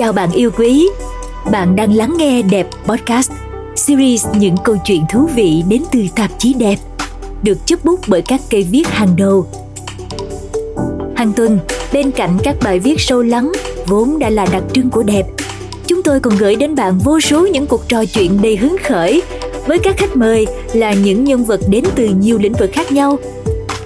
Chào 0.00 0.12
bạn 0.12 0.32
yêu 0.32 0.50
quý, 0.56 0.88
bạn 1.52 1.76
đang 1.76 1.92
lắng 1.92 2.14
nghe 2.18 2.42
Đẹp 2.42 2.66
Podcast, 2.86 3.30
series 3.76 4.26
những 4.38 4.54
câu 4.64 4.76
chuyện 4.84 5.04
thú 5.12 5.28
vị 5.34 5.62
đến 5.68 5.82
từ 5.92 6.00
tạp 6.16 6.30
chí 6.38 6.54
Đẹp, 6.54 6.76
được 7.42 7.66
chấp 7.66 7.84
bút 7.84 8.00
bởi 8.06 8.22
các 8.22 8.40
cây 8.50 8.66
viết 8.70 8.86
hàng 8.88 9.16
đầu. 9.16 9.46
Hàng 11.16 11.32
tuần, 11.32 11.58
bên 11.92 12.10
cạnh 12.10 12.38
các 12.42 12.56
bài 12.62 12.78
viết 12.78 13.00
sâu 13.00 13.22
lắng 13.22 13.52
vốn 13.86 14.18
đã 14.18 14.30
là 14.30 14.46
đặc 14.52 14.62
trưng 14.72 14.90
của 14.90 15.02
Đẹp, 15.02 15.26
chúng 15.86 16.02
tôi 16.02 16.20
còn 16.20 16.36
gửi 16.36 16.56
đến 16.56 16.74
bạn 16.74 16.98
vô 16.98 17.20
số 17.20 17.46
những 17.46 17.66
cuộc 17.66 17.88
trò 17.88 18.04
chuyện 18.04 18.42
đầy 18.42 18.56
hứng 18.56 18.76
khởi 18.84 19.22
với 19.66 19.78
các 19.78 19.96
khách 19.98 20.16
mời 20.16 20.46
là 20.72 20.92
những 20.92 21.24
nhân 21.24 21.44
vật 21.44 21.60
đến 21.68 21.84
từ 21.94 22.08
nhiều 22.20 22.38
lĩnh 22.38 22.54
vực 22.54 22.70
khác 22.72 22.92
nhau. 22.92 23.18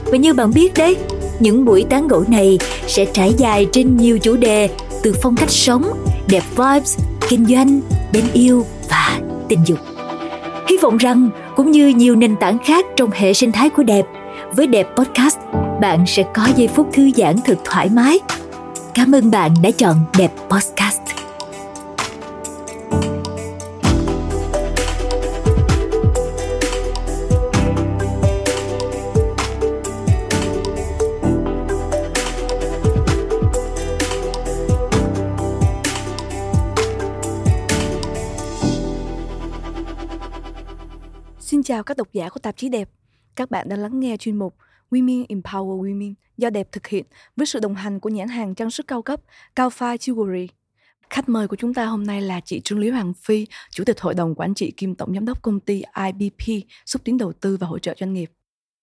Và 0.05 0.17
như 0.17 0.35
bạn 0.35 0.51
biết 0.55 0.75
đấy, 0.75 0.97
những 1.41 1.65
buổi 1.65 1.85
tán 1.91 2.09
gẫu 2.09 2.25
này 2.29 2.59
sẽ 2.87 3.05
trải 3.05 3.35
dài 3.37 3.67
trên 3.73 3.97
nhiều 3.97 4.19
chủ 4.19 4.37
đề 4.37 4.69
từ 5.05 5.13
phong 5.23 5.37
cách 5.37 5.51
sống, 5.51 5.83
đẹp 6.29 6.43
vibes, 6.57 6.99
kinh 7.29 7.47
doanh, 7.47 7.81
bên 8.13 8.25
yêu 8.33 8.67
và 8.91 9.21
tình 9.49 9.61
dục. 9.67 9.79
Hy 10.69 10.77
vọng 10.83 10.97
rằng 10.97 11.31
cũng 11.57 11.71
như 11.71 11.89
nhiều 11.89 12.17
nền 12.17 12.37
tảng 12.37 12.59
khác 12.59 12.87
trong 12.97 13.11
hệ 13.11 13.35
sinh 13.35 13.53
thái 13.53 13.71
của 13.71 13.83
đẹp, 13.83 14.07
với 14.57 14.67
đẹp 14.67 14.87
podcast, 14.97 15.39
bạn 15.81 16.05
sẽ 16.07 16.25
có 16.35 16.49
giây 16.57 16.69
phút 16.69 16.89
thư 16.93 17.11
giãn 17.17 17.37
thật 17.45 17.59
thoải 17.65 17.89
mái. 17.89 18.19
Cảm 18.95 19.15
ơn 19.15 19.31
bạn 19.31 19.55
đã 19.63 19.71
chọn 19.71 19.97
đẹp 20.19 20.31
podcast. 20.49 21.14
Chào 41.75 41.83
các 41.83 41.97
độc 41.97 42.09
giả 42.13 42.29
của 42.29 42.41
tạp 42.41 42.57
chí 42.57 42.69
Đẹp. 42.69 42.89
Các 43.35 43.51
bạn 43.51 43.69
đang 43.69 43.79
lắng 43.79 44.01
nghe 44.01 44.17
chuyên 44.17 44.37
mục 44.37 44.57
Women 44.91 45.27
Empower 45.27 45.83
Women 45.83 46.15
do 46.37 46.51
Đẹp 46.51 46.69
thực 46.73 46.87
hiện 46.87 47.05
với 47.37 47.47
sự 47.47 47.59
đồng 47.59 47.75
hành 47.75 48.01
của 48.01 48.09
nhãn 48.09 48.29
hàng 48.29 48.55
trang 48.55 48.71
sức 48.71 48.87
cao 48.87 49.03
cấp 49.03 49.21
Cao 49.57 49.71
Phi 49.71 49.87
Jewelry. 49.87 50.47
Khách 51.11 51.29
mời 51.29 51.49
của 51.49 51.57
chúng 51.57 51.75
ta 51.75 51.85
hôm 51.85 52.07
nay 52.07 52.23
là 52.23 52.41
chị 52.41 52.61
Trương 52.61 52.79
Lý 52.79 52.91
Hoàng 52.91 53.13
Phi, 53.15 53.47
Chủ 53.71 53.85
tịch 53.85 54.01
Hội 54.01 54.15
đồng 54.15 54.35
Quản 54.35 54.55
trị 54.55 54.71
kiêm 54.71 54.95
Tổng 54.95 55.15
Giám 55.15 55.25
đốc 55.25 55.43
công 55.43 55.61
ty 55.61 55.83
IBP, 56.05 56.65
xúc 56.87 57.05
tiến 57.05 57.19
đầu 57.19 57.33
tư 57.33 57.57
và 57.57 57.67
hỗ 57.67 57.79
trợ 57.79 57.95
doanh 58.01 58.13
nghiệp. 58.13 58.31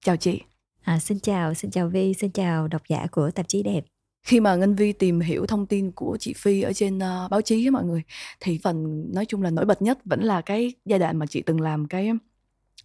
Chào 0.05 0.17
chị. 0.17 0.41
À, 0.81 0.99
xin 0.99 1.19
chào, 1.19 1.53
xin 1.53 1.71
chào 1.71 1.89
Vi, 1.89 2.13
xin 2.13 2.31
chào 2.31 2.67
độc 2.67 2.81
giả 2.89 3.07
của 3.11 3.31
tạp 3.31 3.47
chí 3.47 3.63
Đẹp 3.63 3.81
khi 4.23 4.39
mà 4.39 4.55
ngân 4.55 4.75
vi 4.75 4.93
tìm 4.93 5.19
hiểu 5.19 5.45
thông 5.45 5.65
tin 5.65 5.91
của 5.91 6.17
chị 6.19 6.33
phi 6.37 6.61
ở 6.61 6.73
trên 6.73 6.97
uh, 6.97 7.31
báo 7.31 7.41
chí 7.41 7.69
mọi 7.69 7.83
người 7.83 8.01
thì 8.39 8.59
phần 8.63 9.05
nói 9.13 9.25
chung 9.25 9.41
là 9.41 9.49
nổi 9.49 9.65
bật 9.65 9.81
nhất 9.81 9.99
vẫn 10.05 10.23
là 10.23 10.41
cái 10.41 10.73
giai 10.85 10.99
đoạn 10.99 11.17
mà 11.17 11.25
chị 11.25 11.41
từng 11.41 11.61
làm 11.61 11.87
cái 11.87 12.11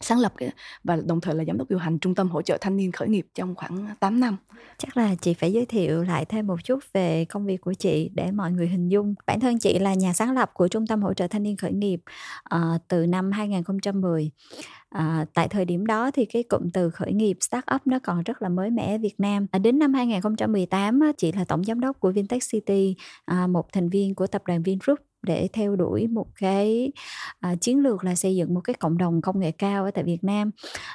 sáng 0.00 0.18
lập 0.18 0.32
và 0.84 0.96
đồng 1.06 1.20
thời 1.20 1.34
là 1.34 1.44
giám 1.44 1.58
đốc 1.58 1.68
điều 1.68 1.78
hành 1.78 1.98
trung 1.98 2.14
tâm 2.14 2.28
hỗ 2.28 2.42
trợ 2.42 2.58
thanh 2.60 2.76
niên 2.76 2.92
khởi 2.92 3.08
nghiệp 3.08 3.26
trong 3.34 3.54
khoảng 3.54 3.88
8 4.00 4.20
năm. 4.20 4.36
Chắc 4.78 4.96
là 4.96 5.14
chị 5.20 5.34
phải 5.34 5.52
giới 5.52 5.66
thiệu 5.66 6.02
lại 6.02 6.24
thêm 6.24 6.46
một 6.46 6.64
chút 6.64 6.78
về 6.92 7.24
công 7.24 7.46
việc 7.46 7.60
của 7.60 7.74
chị 7.74 8.10
để 8.14 8.30
mọi 8.30 8.52
người 8.52 8.68
hình 8.68 8.88
dung. 8.88 9.14
Bản 9.26 9.40
thân 9.40 9.58
chị 9.58 9.78
là 9.78 9.94
nhà 9.94 10.12
sáng 10.12 10.32
lập 10.32 10.50
của 10.54 10.68
trung 10.68 10.86
tâm 10.86 11.02
hỗ 11.02 11.14
trợ 11.14 11.28
thanh 11.28 11.42
niên 11.42 11.56
khởi 11.56 11.72
nghiệp 11.72 12.00
uh, 12.54 12.60
từ 12.88 13.06
năm 13.06 13.32
2010. 13.32 14.30
À, 14.90 15.18
ờ, 15.18 15.24
tại 15.34 15.48
thời 15.48 15.64
điểm 15.64 15.86
đó 15.86 16.10
thì 16.10 16.24
cái 16.24 16.42
cụm 16.42 16.68
từ 16.72 16.90
khởi 16.90 17.12
nghiệp 17.12 17.36
startup 17.40 17.86
nó 17.86 17.98
còn 17.98 18.22
rất 18.22 18.42
là 18.42 18.48
mới 18.48 18.70
mẻ 18.70 18.94
ở 18.94 18.98
Việt 18.98 19.20
Nam. 19.20 19.46
À, 19.50 19.58
đến 19.58 19.78
năm 19.78 19.94
2018 19.94 21.00
chị 21.16 21.32
là 21.32 21.44
tổng 21.44 21.64
giám 21.64 21.80
đốc 21.80 22.00
của 22.00 22.12
Vintech 22.12 22.42
City, 22.50 22.94
à, 23.24 23.46
một 23.46 23.72
thành 23.72 23.88
viên 23.88 24.14
của 24.14 24.26
tập 24.26 24.42
đoàn 24.46 24.62
Vingroup 24.62 24.98
để 25.26 25.48
theo 25.52 25.76
đuổi 25.76 26.06
một 26.06 26.26
cái 26.40 26.92
à, 27.40 27.54
chiến 27.60 27.78
lược 27.78 28.04
là 28.04 28.14
xây 28.14 28.36
dựng 28.36 28.54
một 28.54 28.60
cái 28.60 28.74
cộng 28.74 28.98
đồng 28.98 29.20
công 29.20 29.40
nghệ 29.40 29.50
cao 29.50 29.84
ở 29.84 29.90
tại 29.90 30.04
Việt 30.04 30.24
Nam. 30.24 30.50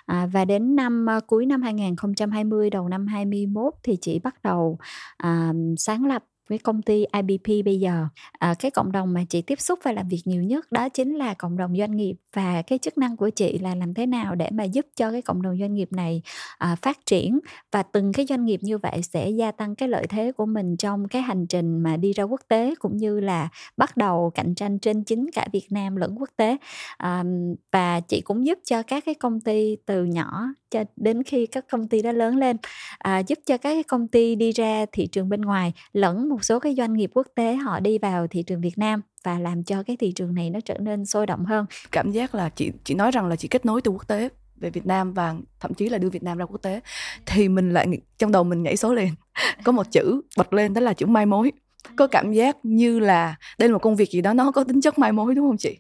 À, 0.06 0.26
và 0.34 0.46
đến 0.46 0.76
năm 0.76 1.10
à, 1.10 1.20
cuối 1.28 1.46
năm 1.46 1.62
2020 1.62 2.70
đầu 2.70 2.90
năm 2.90 3.08
2021 3.08 3.74
thì 3.84 3.98
chị 4.02 4.20
bắt 4.20 4.36
đầu 4.44 4.78
à, 5.18 5.54
sáng 5.78 6.06
lập 6.06 6.24
với 6.52 6.58
công 6.58 6.82
ty 6.82 7.06
IBP 7.14 7.66
bây 7.66 7.80
giờ. 7.80 8.08
À, 8.32 8.56
cái 8.60 8.72
cộng 8.72 8.92
đồng 8.92 9.14
mà 9.14 9.24
chị 9.30 9.42
tiếp 9.42 9.62
xúc 9.62 9.80
và 9.84 9.92
làm 9.92 10.08
việc 10.08 10.22
nhiều 10.26 10.44
nhất 10.44 10.72
đó 10.72 10.90
chính 10.90 11.16
là 11.16 11.34
cộng 11.34 11.58
đồng 11.58 11.78
doanh 11.78 11.96
nghiệp. 11.96 12.16
Và 12.34 12.62
cái 12.62 12.78
chức 12.78 12.98
năng 12.98 13.18
của 13.18 13.30
chị 13.30 13.60
là 13.60 13.76
làm 13.76 13.94
thế 13.94 14.06
nào 14.06 14.36
để 14.36 14.50
mà 14.52 14.64
giúp 14.64 14.86
cho 14.96 15.12
cái 15.12 15.22
cộng 15.22 15.42
đồng 15.42 15.58
doanh 15.60 15.74
nghiệp 15.74 15.88
này 15.92 16.22
à, 16.58 16.76
phát 16.76 17.06
triển. 17.06 17.40
Và 17.72 17.84
từng 17.84 18.14
cái 18.14 18.26
doanh 18.26 18.46
nghiệp 18.46 18.60
như 18.64 18.78
vậy 18.78 19.02
sẽ 19.02 19.30
gia 19.30 19.52
tăng 19.52 19.76
cái 19.76 19.90
lợi 19.90 20.08
thế 20.08 20.32
của 20.32 20.46
mình 20.46 20.78
trong 20.78 21.08
cái 21.08 21.22
hành 21.22 21.48
trình 21.48 21.80
mà 21.80 21.98
đi 21.98 22.14
ra 22.14 22.24
quốc 22.24 22.42
tế 22.48 22.76
cũng 22.80 22.98
như 22.98 23.20
là 23.20 23.50
bắt 23.78 23.98
đầu 23.98 24.32
cạnh 24.36 24.56
tranh 24.56 24.80
trên 24.80 25.04
chính 25.04 25.32
cả 25.34 25.48
Việt 25.54 25.68
Nam 25.70 25.96
lẫn 25.96 26.16
quốc 26.20 26.30
tế. 26.38 26.58
À, 26.98 27.24
và 27.72 28.00
chị 28.00 28.22
cũng 28.22 28.46
giúp 28.46 28.60
cho 28.66 28.84
các 28.84 29.06
cái 29.06 29.16
công 29.16 29.42
ty 29.42 29.78
từ 29.86 30.06
nhỏ 30.06 30.48
cho 30.72 30.84
đến 30.96 31.24
khi 31.24 31.46
các 31.46 31.66
công 31.72 31.88
ty 31.88 32.02
đó 32.02 32.12
lớn 32.12 32.38
lên 32.38 32.58
à, 32.98 33.20
giúp 33.20 33.40
cho 33.46 33.58
các 33.58 33.88
công 33.88 34.08
ty 34.08 34.36
đi 34.36 34.52
ra 34.52 34.86
thị 34.92 35.08
trường 35.08 35.30
bên 35.30 35.42
ngoài 35.42 35.74
lẫn 35.94 36.30
một 36.30 36.44
số 36.44 36.60
cái 36.60 36.76
doanh 36.78 36.94
nghiệp 36.94 37.12
quốc 37.14 37.28
tế 37.36 37.56
họ 37.56 37.80
đi 37.80 37.98
vào 37.98 38.28
thị 38.28 38.44
trường 38.44 38.62
Việt 38.62 38.78
Nam 38.78 39.02
và 39.24 39.40
làm 39.40 39.64
cho 39.64 39.84
cái 39.84 39.98
thị 39.98 40.12
trường 40.12 40.36
này 40.36 40.50
nó 40.50 40.60
trở 40.66 40.78
nên 40.80 41.06
sôi 41.06 41.26
động 41.26 41.46
hơn. 41.46 41.66
Cảm 41.92 42.12
giác 42.12 42.36
là 42.36 42.50
chị 42.50 42.72
chị 42.84 42.94
nói 42.94 43.12
rằng 43.12 43.28
là 43.28 43.36
chị 43.36 43.48
kết 43.48 43.66
nối 43.66 43.82
từ 43.82 43.92
quốc 43.92 44.08
tế 44.08 44.30
về 44.56 44.70
Việt 44.70 44.86
Nam 44.86 45.14
và 45.14 45.36
thậm 45.60 45.74
chí 45.74 45.90
là 45.90 45.98
đưa 45.98 46.10
Việt 46.10 46.24
Nam 46.24 46.38
ra 46.38 46.46
quốc 46.46 46.62
tế 46.62 46.80
thì 47.26 47.50
mình 47.50 47.74
lại 47.74 47.88
trong 48.18 48.32
đầu 48.32 48.44
mình 48.44 48.64
nhảy 48.64 48.78
số 48.78 48.94
liền 48.94 49.10
có 49.64 49.72
một 49.72 49.92
chữ 49.92 50.22
bật 50.38 50.54
lên 50.54 50.74
đó 50.74 50.82
là 50.82 50.94
chữ 50.94 51.06
mai 51.06 51.26
mối. 51.26 51.52
Có 51.96 52.08
cảm 52.08 52.34
giác 52.34 52.58
như 52.64 53.00
là 53.00 53.36
đây 53.60 53.70
là 53.70 53.74
một 53.74 53.80
công 53.80 53.96
việc 53.96 54.12
gì 54.12 54.22
đó 54.22 54.34
nó 54.34 54.52
có 54.52 54.64
tính 54.64 54.82
chất 54.82 55.00
mai 55.00 55.12
mối 55.12 55.36
đúng 55.36 55.48
không 55.48 55.58
chị? 55.58 55.78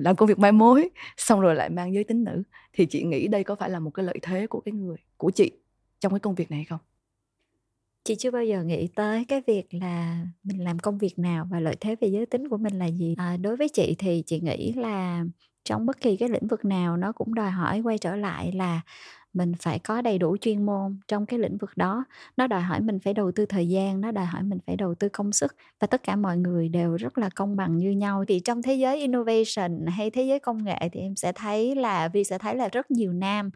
Làm 0.00 0.16
công 0.16 0.28
việc 0.28 0.38
mai 0.38 0.52
mối 0.52 0.88
xong 1.16 1.40
rồi 1.40 1.54
lại 1.54 1.70
mang 1.70 1.94
giới 1.94 2.04
tính 2.04 2.24
nữ 2.24 2.42
thì 2.72 2.86
chị 2.86 3.02
nghĩ 3.02 3.28
đây 3.28 3.44
có 3.44 3.54
phải 3.54 3.70
là 3.70 3.80
một 3.80 3.90
cái 3.90 4.06
lợi 4.06 4.18
thế 4.22 4.46
của 4.46 4.60
cái 4.60 4.72
người 4.72 4.96
của 5.16 5.30
chị 5.30 5.52
trong 6.00 6.12
cái 6.12 6.20
công 6.20 6.34
việc 6.34 6.50
này 6.50 6.64
không? 6.64 6.80
Chị 8.04 8.14
chưa 8.14 8.30
bao 8.30 8.44
giờ 8.44 8.64
nghĩ 8.64 8.88
tới 8.94 9.24
cái 9.24 9.42
việc 9.46 9.74
là 9.74 10.26
mình 10.42 10.64
làm 10.64 10.78
công 10.78 10.98
việc 10.98 11.18
nào 11.18 11.46
và 11.50 11.60
lợi 11.60 11.76
thế 11.80 11.96
về 12.00 12.08
giới 12.08 12.26
tính 12.26 12.48
của 12.48 12.56
mình 12.56 12.78
là 12.78 12.86
gì. 12.86 13.14
À, 13.18 13.36
đối 13.36 13.56
với 13.56 13.68
chị 13.68 13.96
thì 13.98 14.22
chị 14.26 14.40
nghĩ 14.40 14.72
là 14.72 15.24
trong 15.64 15.86
bất 15.86 16.00
kỳ 16.00 16.16
cái 16.16 16.28
lĩnh 16.28 16.46
vực 16.46 16.64
nào 16.64 16.96
nó 16.96 17.12
cũng 17.12 17.34
đòi 17.34 17.50
hỏi 17.50 17.80
quay 17.80 17.98
trở 17.98 18.16
lại 18.16 18.52
là 18.52 18.80
mình 19.32 19.52
phải 19.60 19.78
có 19.78 20.02
đầy 20.02 20.18
đủ 20.18 20.36
chuyên 20.40 20.66
môn 20.66 20.98
trong 21.08 21.26
cái 21.26 21.38
lĩnh 21.38 21.56
vực 21.56 21.70
đó. 21.76 22.04
Nó 22.36 22.46
đòi 22.46 22.60
hỏi 22.60 22.80
mình 22.80 22.98
phải 23.04 23.14
đầu 23.14 23.32
tư 23.32 23.46
thời 23.46 23.68
gian 23.68 24.00
nó 24.00 24.10
đòi 24.10 24.24
hỏi 24.24 24.42
mình 24.42 24.58
phải 24.66 24.76
đầu 24.76 24.94
tư 24.94 25.08
công 25.08 25.32
sức 25.32 25.56
và 25.80 25.86
tất 25.86 26.02
cả 26.02 26.16
mọi 26.16 26.36
người 26.36 26.68
đều 26.68 26.96
rất 26.96 27.18
là 27.18 27.30
công 27.34 27.56
bằng 27.56 27.78
như 27.78 27.90
nhau. 27.90 28.24
Thì 28.28 28.40
trong 28.40 28.62
thế 28.62 28.74
giới 28.74 28.98
innovation 29.00 29.86
hay 29.86 30.10
thế 30.10 30.22
giới 30.22 30.40
công 30.40 30.64
nghệ 30.64 30.88
thì 30.92 31.00
em 31.00 31.16
sẽ 31.16 31.32
thấy 31.32 31.74
là 31.74 32.08
vì 32.08 32.24
sẽ 32.24 32.38
thấy 32.38 32.54
là 32.56 32.68
rất 32.68 32.90
nhiều 32.90 33.12
nam 33.12 33.50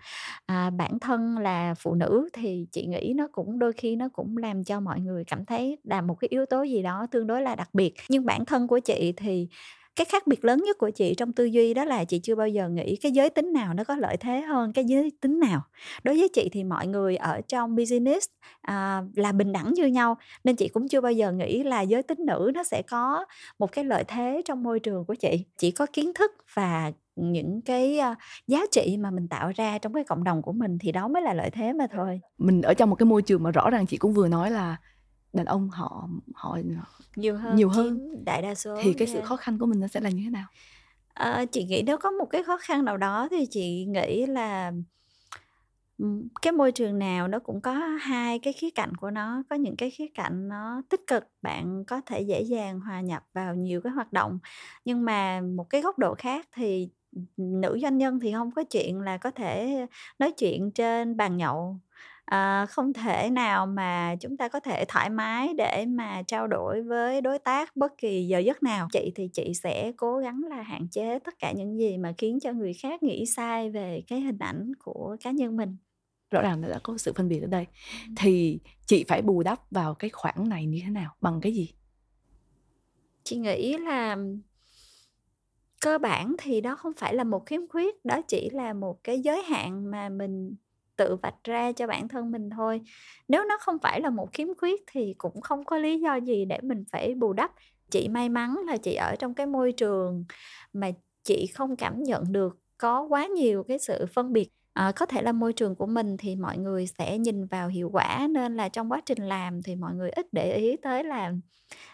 à, 0.46 0.70
bản 0.70 0.98
thân 0.98 1.38
là 1.38 1.74
phụ 1.78 1.94
nữ 1.94 2.28
thì 2.32 2.66
chị 2.72 2.86
nghĩ 2.86 3.12
nó 3.16 3.28
cũng 3.32 3.58
đôi 3.58 3.72
khi 3.72 3.96
nó 3.96 4.08
cũng 4.12 4.36
làm 4.36 4.64
cho 4.64 4.80
mọi 4.80 5.00
người 5.00 5.24
cảm 5.24 5.44
thấy 5.44 5.78
là 5.84 6.00
một 6.00 6.14
cái 6.14 6.28
yếu 6.28 6.46
tố 6.46 6.62
gì 6.62 6.82
đó 6.82 7.06
tương 7.10 7.26
đối 7.26 7.42
là 7.42 7.54
đặc 7.56 7.68
biệt. 7.72 7.94
Nhưng 8.08 8.24
bản 8.24 8.44
thân 8.44 8.68
của 8.68 8.78
chị 8.78 9.12
thì 9.16 9.48
cái 9.96 10.04
khác 10.04 10.26
biệt 10.26 10.44
lớn 10.44 10.62
nhất 10.66 10.78
của 10.78 10.90
chị 10.90 11.14
trong 11.14 11.32
tư 11.32 11.44
duy 11.44 11.74
đó 11.74 11.84
là 11.84 12.04
chị 12.04 12.18
chưa 12.18 12.34
bao 12.34 12.48
giờ 12.48 12.68
nghĩ 12.68 12.96
cái 12.96 13.12
giới 13.12 13.30
tính 13.30 13.52
nào 13.52 13.74
nó 13.74 13.84
có 13.84 13.96
lợi 13.96 14.16
thế 14.16 14.40
hơn 14.40 14.72
cái 14.72 14.84
giới 14.84 15.12
tính 15.20 15.40
nào. 15.40 15.62
Đối 16.04 16.18
với 16.18 16.28
chị 16.28 16.48
thì 16.52 16.64
mọi 16.64 16.86
người 16.86 17.16
ở 17.16 17.40
trong 17.48 17.76
business 17.76 18.26
à, 18.60 19.02
là 19.16 19.32
bình 19.32 19.52
đẳng 19.52 19.74
như 19.74 19.86
nhau 19.86 20.16
nên 20.44 20.56
chị 20.56 20.68
cũng 20.68 20.88
chưa 20.88 21.00
bao 21.00 21.12
giờ 21.12 21.32
nghĩ 21.32 21.62
là 21.62 21.80
giới 21.82 22.02
tính 22.02 22.18
nữ 22.26 22.50
nó 22.54 22.64
sẽ 22.64 22.82
có 22.82 23.24
một 23.58 23.72
cái 23.72 23.84
lợi 23.84 24.04
thế 24.08 24.42
trong 24.44 24.62
môi 24.62 24.80
trường 24.80 25.04
của 25.04 25.14
chị. 25.14 25.44
Chỉ 25.58 25.70
có 25.70 25.86
kiến 25.92 26.12
thức 26.14 26.30
và 26.54 26.92
những 27.16 27.60
cái 27.64 27.98
à, 27.98 28.14
giá 28.46 28.60
trị 28.70 28.96
mà 29.00 29.10
mình 29.10 29.28
tạo 29.28 29.52
ra 29.54 29.78
trong 29.78 29.92
cái 29.92 30.04
cộng 30.04 30.24
đồng 30.24 30.42
của 30.42 30.52
mình 30.52 30.78
thì 30.78 30.92
đó 30.92 31.08
mới 31.08 31.22
là 31.22 31.34
lợi 31.34 31.50
thế 31.50 31.72
mà 31.72 31.86
thôi. 31.92 32.20
Mình 32.38 32.62
ở 32.62 32.74
trong 32.74 32.90
một 32.90 32.96
cái 32.96 33.06
môi 33.06 33.22
trường 33.22 33.42
mà 33.42 33.50
rõ 33.50 33.70
ràng 33.70 33.86
chị 33.86 33.96
cũng 33.96 34.12
vừa 34.12 34.28
nói 34.28 34.50
là 34.50 34.76
đàn 35.34 35.46
ông 35.46 35.70
họ 35.70 36.08
họ 36.34 36.58
nhiều 37.16 37.36
hơn 37.36 37.56
nhiều 37.56 37.68
hơn. 37.68 38.24
đại 38.24 38.42
đa 38.42 38.54
số 38.54 38.76
thì 38.82 38.92
cái 38.92 39.08
sự 39.08 39.20
khó 39.20 39.36
khăn 39.36 39.58
của 39.58 39.66
mình 39.66 39.80
nó 39.80 39.86
sẽ 39.86 40.00
là 40.00 40.10
như 40.10 40.22
thế 40.24 40.30
nào? 40.30 40.46
À, 41.14 41.44
chị 41.52 41.64
nghĩ 41.64 41.82
nếu 41.86 41.98
có 41.98 42.10
một 42.10 42.26
cái 42.30 42.42
khó 42.42 42.56
khăn 42.56 42.84
nào 42.84 42.96
đó 42.96 43.28
thì 43.30 43.46
chị 43.50 43.84
nghĩ 43.84 44.26
là 44.26 44.72
cái 46.42 46.52
môi 46.52 46.72
trường 46.72 46.98
nào 46.98 47.28
nó 47.28 47.38
cũng 47.38 47.60
có 47.60 47.72
hai 48.00 48.38
cái 48.38 48.52
khía 48.52 48.70
cạnh 48.70 48.94
của 48.94 49.10
nó. 49.10 49.42
Có 49.50 49.56
những 49.56 49.76
cái 49.76 49.90
khía 49.90 50.06
cạnh 50.14 50.48
nó 50.48 50.82
tích 50.88 51.00
cực 51.06 51.24
bạn 51.42 51.84
có 51.84 52.00
thể 52.06 52.20
dễ 52.20 52.42
dàng 52.42 52.80
hòa 52.80 53.00
nhập 53.00 53.22
vào 53.32 53.54
nhiều 53.54 53.80
cái 53.80 53.92
hoạt 53.92 54.12
động. 54.12 54.38
Nhưng 54.84 55.04
mà 55.04 55.40
một 55.40 55.70
cái 55.70 55.82
góc 55.82 55.98
độ 55.98 56.14
khác 56.14 56.48
thì 56.52 56.88
nữ 57.36 57.78
doanh 57.82 57.98
nhân 57.98 58.20
thì 58.20 58.32
không 58.32 58.50
có 58.50 58.64
chuyện 58.64 59.00
là 59.00 59.16
có 59.16 59.30
thể 59.30 59.86
nói 60.18 60.32
chuyện 60.32 60.70
trên 60.70 61.16
bàn 61.16 61.36
nhậu 61.36 61.78
à, 62.24 62.66
không 62.66 62.92
thể 62.92 63.30
nào 63.30 63.66
mà 63.66 64.16
chúng 64.20 64.36
ta 64.36 64.48
có 64.48 64.60
thể 64.60 64.84
thoải 64.88 65.10
mái 65.10 65.54
để 65.58 65.84
mà 65.88 66.22
trao 66.26 66.46
đổi 66.46 66.82
với 66.82 67.20
đối 67.20 67.38
tác 67.38 67.76
bất 67.76 67.98
kỳ 67.98 68.26
giờ 68.26 68.38
giấc 68.38 68.62
nào. 68.62 68.88
Chị 68.92 69.12
thì 69.14 69.28
chị 69.32 69.52
sẽ 69.62 69.92
cố 69.96 70.18
gắng 70.18 70.40
là 70.48 70.62
hạn 70.62 70.88
chế 70.90 71.18
tất 71.18 71.38
cả 71.38 71.52
những 71.52 71.78
gì 71.78 71.98
mà 71.98 72.14
khiến 72.18 72.40
cho 72.40 72.52
người 72.52 72.72
khác 72.74 73.02
nghĩ 73.02 73.26
sai 73.26 73.70
về 73.70 74.02
cái 74.08 74.20
hình 74.20 74.38
ảnh 74.38 74.72
của 74.78 75.16
cá 75.20 75.30
nhân 75.30 75.56
mình. 75.56 75.76
Rõ 76.30 76.42
ràng 76.42 76.62
là 76.62 76.68
đã 76.68 76.78
có 76.82 76.98
sự 76.98 77.12
phân 77.12 77.28
biệt 77.28 77.40
ở 77.40 77.46
đây. 77.46 77.66
Thì 78.16 78.58
chị 78.86 79.04
phải 79.08 79.22
bù 79.22 79.42
đắp 79.42 79.70
vào 79.70 79.94
cái 79.94 80.10
khoảng 80.10 80.48
này 80.48 80.66
như 80.66 80.80
thế 80.84 80.90
nào? 80.90 81.14
Bằng 81.20 81.40
cái 81.40 81.52
gì? 81.52 81.72
Chị 83.24 83.36
nghĩ 83.36 83.78
là 83.78 84.16
cơ 85.80 85.98
bản 85.98 86.36
thì 86.38 86.60
đó 86.60 86.76
không 86.76 86.92
phải 86.96 87.14
là 87.14 87.24
một 87.24 87.46
khiếm 87.46 87.60
khuyết 87.68 88.04
đó 88.04 88.20
chỉ 88.28 88.50
là 88.50 88.72
một 88.72 89.04
cái 89.04 89.20
giới 89.20 89.42
hạn 89.42 89.90
mà 89.90 90.08
mình 90.08 90.54
tự 90.96 91.16
vạch 91.22 91.34
ra 91.44 91.72
cho 91.72 91.86
bản 91.86 92.08
thân 92.08 92.30
mình 92.30 92.50
thôi. 92.50 92.80
Nếu 93.28 93.44
nó 93.44 93.58
không 93.60 93.78
phải 93.82 94.00
là 94.00 94.10
một 94.10 94.28
khiếm 94.32 94.48
khuyết 94.58 94.80
thì 94.92 95.14
cũng 95.18 95.40
không 95.40 95.64
có 95.64 95.78
lý 95.78 96.00
do 96.00 96.14
gì 96.16 96.44
để 96.44 96.58
mình 96.62 96.84
phải 96.92 97.14
bù 97.14 97.32
đắp. 97.32 97.50
Chị 97.90 98.08
may 98.08 98.28
mắn 98.28 98.56
là 98.66 98.76
chị 98.76 98.94
ở 98.94 99.16
trong 99.18 99.34
cái 99.34 99.46
môi 99.46 99.72
trường 99.72 100.24
mà 100.72 100.90
chị 101.22 101.46
không 101.54 101.76
cảm 101.76 102.02
nhận 102.02 102.32
được 102.32 102.58
có 102.78 103.02
quá 103.02 103.26
nhiều 103.26 103.64
cái 103.68 103.78
sự 103.78 104.06
phân 104.14 104.32
biệt 104.32 104.50
à, 104.74 104.92
có 104.96 105.06
thể 105.06 105.22
là 105.22 105.32
môi 105.32 105.52
trường 105.52 105.74
của 105.76 105.86
mình 105.86 106.16
thì 106.16 106.36
mọi 106.36 106.58
người 106.58 106.86
sẽ 106.98 107.18
nhìn 107.18 107.46
vào 107.46 107.68
hiệu 107.68 107.90
quả 107.92 108.26
nên 108.30 108.56
là 108.56 108.68
trong 108.68 108.92
quá 108.92 109.00
trình 109.06 109.18
làm 109.28 109.62
thì 109.62 109.76
mọi 109.76 109.94
người 109.94 110.10
ít 110.10 110.26
để 110.32 110.54
ý 110.56 110.76
tới 110.82 111.04
là 111.04 111.32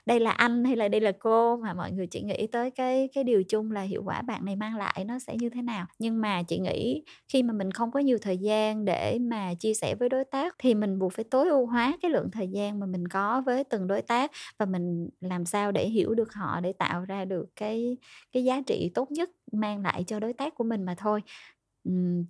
đây 0.07 0.21
là 0.21 0.31
anh 0.31 0.65
hay 0.65 0.77
là 0.77 0.89
đây 0.89 1.01
là 1.01 1.13
cô 1.21 1.57
mà 1.57 1.75
mọi 1.75 1.93
người 1.93 2.07
chỉ 2.07 2.23
nghĩ 2.23 2.47
tới 2.53 2.71
cái 2.71 3.09
cái 3.15 3.25
điều 3.25 3.45
chung 3.45 3.73
là 3.73 3.83
hiệu 3.83 4.03
quả 4.07 4.23
bạn 4.23 4.45
này 4.45 4.57
mang 4.57 4.77
lại 4.77 5.05
nó 5.09 5.19
sẽ 5.19 5.37
như 5.41 5.51
thế 5.51 5.63
nào. 5.63 5.87
Nhưng 5.99 6.21
mà 6.21 6.43
chị 6.43 6.59
nghĩ 6.61 7.05
khi 7.29 7.43
mà 7.43 7.53
mình 7.55 7.73
không 7.73 7.91
có 7.91 8.01
nhiều 8.01 8.19
thời 8.23 8.39
gian 8.39 8.85
để 8.85 9.19
mà 9.21 9.55
chia 9.55 9.75
sẻ 9.75 9.95
với 9.95 10.09
đối 10.09 10.25
tác 10.25 10.57
thì 10.59 10.75
mình 10.75 10.99
buộc 10.99 11.13
phải 11.13 11.25
tối 11.31 11.49
ưu 11.49 11.67
hóa 11.67 11.99
cái 12.03 12.11
lượng 12.11 12.31
thời 12.33 12.49
gian 12.49 12.81
mà 12.81 12.87
mình 12.87 13.09
có 13.09 13.43
với 13.47 13.65
từng 13.65 13.87
đối 13.87 14.03
tác 14.03 14.31
và 14.59 14.67
mình 14.67 15.09
làm 15.21 15.45
sao 15.47 15.73
để 15.73 15.89
hiểu 15.89 16.15
được 16.15 16.35
họ 16.35 16.61
để 16.61 16.73
tạo 16.73 17.05
ra 17.05 17.25
được 17.25 17.47
cái 17.57 17.97
cái 18.33 18.45
giá 18.45 18.63
trị 18.67 18.91
tốt 18.95 19.11
nhất 19.13 19.31
mang 19.53 19.83
lại 19.83 20.05
cho 20.07 20.21
đối 20.21 20.33
tác 20.33 20.55
của 20.55 20.65
mình 20.65 20.83
mà 20.85 20.95
thôi 20.99 21.21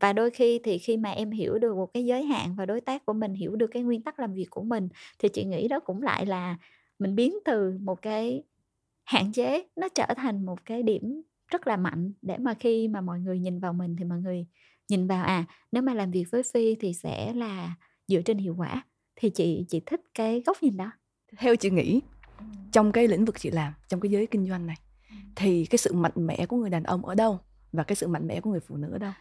và 0.00 0.12
đôi 0.12 0.30
khi 0.30 0.60
thì 0.64 0.78
khi 0.78 0.96
mà 0.96 1.10
em 1.10 1.30
hiểu 1.30 1.58
được 1.58 1.76
một 1.76 1.94
cái 1.94 2.04
giới 2.04 2.22
hạn 2.22 2.54
và 2.56 2.66
đối 2.66 2.80
tác 2.80 3.06
của 3.06 3.12
mình 3.12 3.34
hiểu 3.34 3.56
được 3.56 3.66
cái 3.66 3.82
nguyên 3.82 4.02
tắc 4.02 4.20
làm 4.20 4.34
việc 4.34 4.50
của 4.50 4.62
mình 4.62 4.88
thì 5.18 5.28
chị 5.28 5.44
nghĩ 5.44 5.68
đó 5.68 5.80
cũng 5.80 6.02
lại 6.02 6.26
là 6.26 6.56
mình 6.98 7.14
biến 7.14 7.34
từ 7.44 7.78
một 7.80 8.02
cái 8.02 8.42
hạn 9.04 9.32
chế 9.32 9.68
nó 9.76 9.88
trở 9.94 10.06
thành 10.16 10.44
một 10.44 10.64
cái 10.64 10.82
điểm 10.82 11.22
rất 11.48 11.66
là 11.66 11.76
mạnh 11.76 12.12
để 12.22 12.38
mà 12.38 12.54
khi 12.54 12.88
mà 12.88 13.00
mọi 13.00 13.20
người 13.20 13.38
nhìn 13.38 13.60
vào 13.60 13.72
mình 13.72 13.96
thì 13.98 14.04
mọi 14.04 14.18
người 14.18 14.46
nhìn 14.88 15.06
vào 15.06 15.24
à 15.24 15.44
nếu 15.72 15.82
mà 15.82 15.94
làm 15.94 16.10
việc 16.10 16.24
với 16.30 16.42
phi 16.42 16.74
thì 16.74 16.94
sẽ 16.94 17.32
là 17.32 17.76
dựa 18.08 18.22
trên 18.22 18.38
hiệu 18.38 18.54
quả. 18.58 18.84
Thì 19.16 19.30
chị 19.30 19.64
chị 19.68 19.80
thích 19.86 20.00
cái 20.14 20.42
góc 20.46 20.62
nhìn 20.62 20.76
đó. 20.76 20.90
Theo 21.36 21.56
chị 21.56 21.70
nghĩ 21.70 22.00
trong 22.72 22.92
cái 22.92 23.08
lĩnh 23.08 23.24
vực 23.24 23.40
chị 23.40 23.50
làm 23.50 23.72
trong 23.88 24.00
cái 24.00 24.10
giới 24.10 24.26
kinh 24.26 24.48
doanh 24.48 24.66
này 24.66 24.76
thì 25.36 25.66
cái 25.66 25.78
sự 25.78 25.92
mạnh 25.92 26.12
mẽ 26.16 26.46
của 26.46 26.56
người 26.56 26.70
đàn 26.70 26.82
ông 26.82 27.06
ở 27.06 27.14
đâu 27.14 27.38
và 27.72 27.82
cái 27.82 27.96
sự 27.96 28.06
mạnh 28.06 28.26
mẽ 28.26 28.40
của 28.40 28.50
người 28.50 28.60
phụ 28.60 28.76
nữ 28.76 28.88
ở 28.92 28.98
đâu 28.98 29.12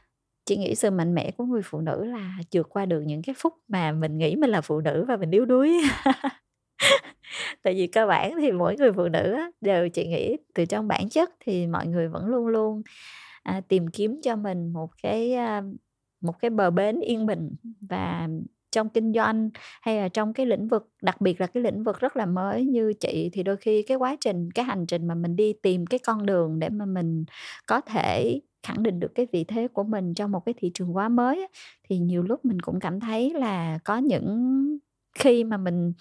chị 0.50 0.57
nghĩ 0.57 0.75
sự 0.75 0.92
mạnh 0.92 1.16
mẽ 1.16 1.31
của 1.31 1.46
người 1.46 1.62
phụ 1.63 1.81
nữ 1.81 2.06
là 2.06 2.38
vượt 2.54 2.69
qua 2.69 2.86
được 2.86 3.01
những 3.01 3.22
cái 3.22 3.36
phút 3.38 3.54
mà 3.68 3.92
mình 3.92 4.18
nghĩ 4.18 4.36
mình 4.36 4.50
là 4.50 4.62
phụ 4.62 4.81
nữ 4.81 5.06
và 5.07 5.18
mình 5.18 5.31
yếu 5.31 5.46
đuối. 5.46 5.81
Tại 7.63 7.74
vì 7.74 7.88
cơ 7.88 8.06
bản 8.07 8.36
thì 8.42 8.51
mỗi 8.51 8.75
người 8.78 8.94
phụ 8.94 9.07
nữ 9.07 9.38
đều 9.62 9.90
chị 9.90 10.07
nghĩ 10.07 10.38
từ 10.54 10.66
trong 10.66 10.88
bản 10.88 11.10
chất 11.10 11.30
thì 11.46 11.68
mọi 11.68 11.88
người 11.88 12.07
vẫn 12.07 12.25
luôn 12.25 12.48
luôn 12.48 12.81
à, 13.44 13.62
tìm 13.68 13.88
kiếm 13.88 14.19
cho 14.24 14.36
mình 14.36 14.74
một 14.74 14.90
cái 15.04 15.34
à, 15.34 15.62
một 16.22 16.40
cái 16.40 16.50
bờ 16.50 16.69
bến 16.72 17.00
yên 17.00 17.25
bình 17.25 17.56
và 17.90 18.28
trong 18.72 18.90
kinh 18.90 19.13
doanh 19.13 19.50
hay 19.81 19.98
là 19.98 20.07
trong 20.07 20.34
cái 20.34 20.45
lĩnh 20.45 20.68
vực 20.68 20.90
đặc 21.02 21.22
biệt 21.22 21.42
là 21.42 21.48
cái 21.48 21.63
lĩnh 21.63 21.84
vực 21.84 22.00
rất 22.00 22.18
là 22.18 22.25
mới 22.25 22.66
như 22.66 22.94
chị 22.94 23.30
thì 23.34 23.44
đôi 23.44 23.57
khi 23.57 23.84
cái 23.84 23.98
quá 23.98 24.16
trình 24.22 24.52
cái 24.52 24.66
hành 24.66 24.86
trình 24.86 25.07
mà 25.07 25.16
mình 25.16 25.36
đi 25.36 25.54
tìm 25.54 25.86
cái 25.86 26.00
con 26.00 26.25
đường 26.25 26.60
để 26.60 26.69
mà 26.69 26.86
mình 26.86 27.25
có 27.66 27.81
thể 27.81 28.40
khẳng 28.64 28.84
định 28.84 29.00
được 29.00 29.12
cái 29.16 29.28
vị 29.34 29.44
thế 29.48 29.68
của 29.74 29.84
mình 29.84 30.14
trong 30.14 30.32
một 30.32 30.40
cái 30.46 30.54
thị 30.58 30.72
trường 30.74 30.96
quá 30.96 31.10
mới 31.10 31.48
thì 31.90 31.98
nhiều 32.00 32.24
lúc 32.24 32.46
mình 32.46 32.60
cũng 32.62 32.80
cảm 32.80 33.00
thấy 33.00 33.34
là 33.34 33.80
có 33.86 33.98
những 33.98 34.60
khi 35.20 35.44
mà 35.44 35.58
mình 35.58 35.94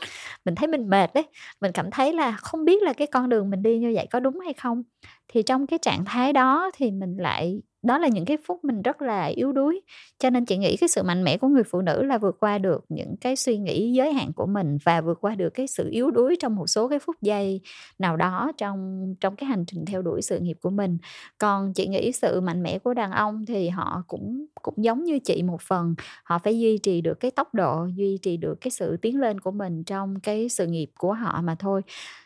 mình 0.45 0.55
thấy 0.55 0.69
mình 0.69 0.89
mệt 0.91 1.11
đấy, 1.15 1.25
mình 1.61 1.73
cảm 1.75 1.91
thấy 1.91 2.13
là 2.13 2.33
không 2.33 2.65
biết 2.65 2.83
là 2.83 2.93
cái 2.93 3.07
con 3.07 3.29
đường 3.29 3.51
mình 3.51 3.63
đi 3.63 3.79
như 3.79 3.93
vậy 3.95 4.07
có 4.11 4.21
đúng 4.21 4.41
hay 4.41 4.53
không 4.55 4.83
thì 5.29 5.43
trong 5.43 5.67
cái 5.67 5.79
trạng 5.83 6.05
thái 6.05 6.33
đó 6.33 6.71
thì 6.77 6.91
mình 6.91 7.17
lại, 7.17 7.63
đó 7.83 7.99
là 7.99 8.09
những 8.09 8.25
cái 8.25 8.37
phút 8.47 8.65
mình 8.65 8.83
rất 8.83 9.03
là 9.03 9.25
yếu 9.25 9.53
đuối. 9.53 9.81
Cho 10.19 10.31
nên 10.31 10.45
chị 10.45 10.57
nghĩ 10.57 10.77
cái 10.77 10.89
sự 10.89 11.03
mạnh 11.03 11.25
mẽ 11.25 11.37
của 11.39 11.49
người 11.49 11.63
phụ 11.65 11.81
nữ 11.81 12.03
là 12.03 12.19
vượt 12.19 12.37
qua 12.41 12.59
được 12.59 12.85
những 12.89 13.17
cái 13.21 13.37
suy 13.37 13.59
nghĩ 13.59 13.93
giới 13.93 14.13
hạn 14.13 14.33
của 14.33 14.47
mình 14.47 14.79
và 14.85 15.01
vượt 15.01 15.19
qua 15.21 15.35
được 15.35 15.51
cái 15.51 15.67
sự 15.67 15.89
yếu 15.91 16.11
đuối 16.11 16.37
trong 16.41 16.57
một 16.57 16.67
số 16.67 16.89
cái 16.89 16.99
phút 16.99 17.17
giây 17.23 17.61
nào 17.99 18.17
đó 18.17 18.53
trong 18.59 19.05
trong 19.21 19.37
cái 19.37 19.49
hành 19.49 19.65
trình 19.67 19.85
theo 19.85 20.03
đuổi 20.03 20.23
sự 20.23 20.39
nghiệp 20.41 20.57
của 20.63 20.71
mình. 20.71 20.99
Còn 21.39 21.73
chị 21.75 21.87
nghĩ 21.87 22.13
sự 22.13 22.41
mạnh 22.41 22.63
mẽ 22.63 22.79
của 22.79 22.95
đàn 22.95 23.11
ông 23.11 23.47
thì 23.47 23.69
họ 23.69 24.03
cũng 24.07 24.47
cũng 24.63 24.75
giống 24.85 25.05
như 25.05 25.19
chị 25.19 25.43
một 25.43 25.63
phần. 25.63 25.95
Họ 26.25 26.39
phải 26.39 26.61
duy 26.61 26.79
trì 26.79 27.01
được 27.01 27.21
cái 27.21 27.31
tốc 27.31 27.55
độ, 27.55 27.87
duy 27.97 28.19
trì 28.23 28.37
được 28.37 28.55
cái 28.61 28.71
sự 28.71 28.97
tiến 28.97 29.21
lên 29.21 29.41
của 29.41 29.51
mình 29.51 29.85
trong 29.85 30.21
cái 30.21 30.49
sự 30.49 30.67
nghiệp 30.67 30.91
của 30.99 31.13
họ 31.13 31.41
mà 31.43 31.57
thôi. 31.59 31.83